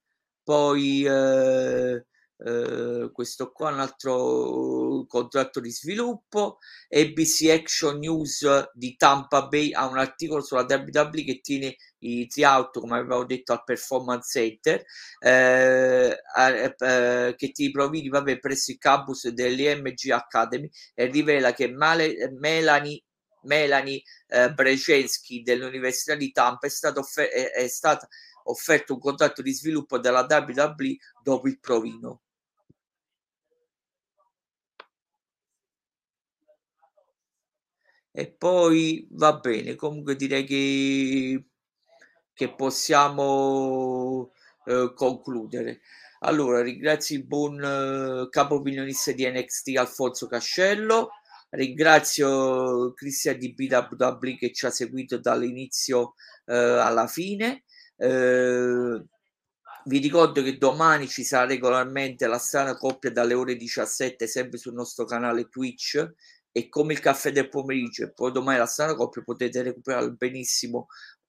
[0.43, 2.05] Poi eh,
[2.45, 6.59] eh, questo qua è un altro contratto di sviluppo
[6.89, 12.81] ABC Action News di Tampa Bay ha un articolo sulla WWE che tiene i tryout
[12.81, 14.85] come avevo detto al performance center
[15.21, 16.21] eh,
[16.79, 23.03] eh, che ti provvidi vabbè, presso il campus dell'EMG Academy e rivela che Male, Melanie
[23.45, 28.07] Melanie eh, Brzezinski dell'Università di Tampa è, stato offer- è, è stata
[28.45, 32.23] offerto un contratto di sviluppo dalla WWE dopo il provino.
[38.15, 41.45] E poi va bene, comunque direi che,
[42.35, 44.33] che possiamo
[44.67, 45.81] eh, concludere.
[46.21, 51.11] Allora, ringrazio il buon eh, capo opinionista di NXT Alfonso Cascello,
[51.51, 56.15] ringrazio Cristian di BWW che ci ha seguito dall'inizio
[56.47, 57.65] eh, alla fine.
[57.97, 59.05] Eh,
[59.85, 64.75] vi ricordo che domani ci sarà regolarmente la strana coppia dalle ore 17 sempre sul
[64.75, 66.13] nostro canale Twitch
[66.53, 70.87] e come il caffè del pomeriggio e poi domani la strana coppia potete recuperarlo benissimo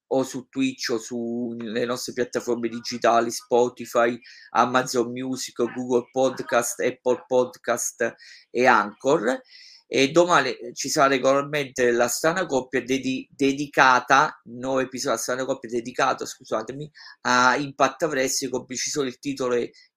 [0.08, 4.18] o su Twitch o sulle nostre piattaforme digitali Spotify,
[4.52, 8.14] Amazon Music, Google Podcast, Apple Podcast
[8.52, 9.42] e Anchor.
[9.88, 15.70] E domani ci sarà regolarmente la strana coppia dedi- dedicata, nuovo episodio della strana coppia
[15.70, 16.90] dedicato, scusatemi,
[17.22, 19.56] a Impact Wrestling, con preciso il titolo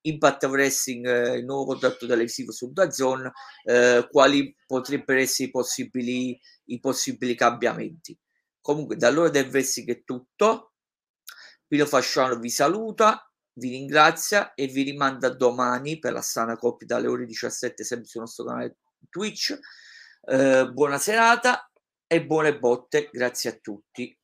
[0.08, 3.30] Impact Wrestling, eh, il nuovo contratto televisivo su Dazon,
[3.64, 8.16] eh, quali potrebbero essere i possibili, i possibili cambiamenti.
[8.60, 10.72] Comunque, dall'ora del wrestling è tutto.
[11.66, 17.08] Pino Fasciano vi saluta, vi ringrazia e vi rimanda domani per la strana coppia dalle
[17.08, 18.76] ore 17 sempre sul nostro canale
[19.10, 19.58] Twitch.
[20.28, 21.70] Eh, buona serata
[22.06, 24.16] e buone botte, grazie a tutti.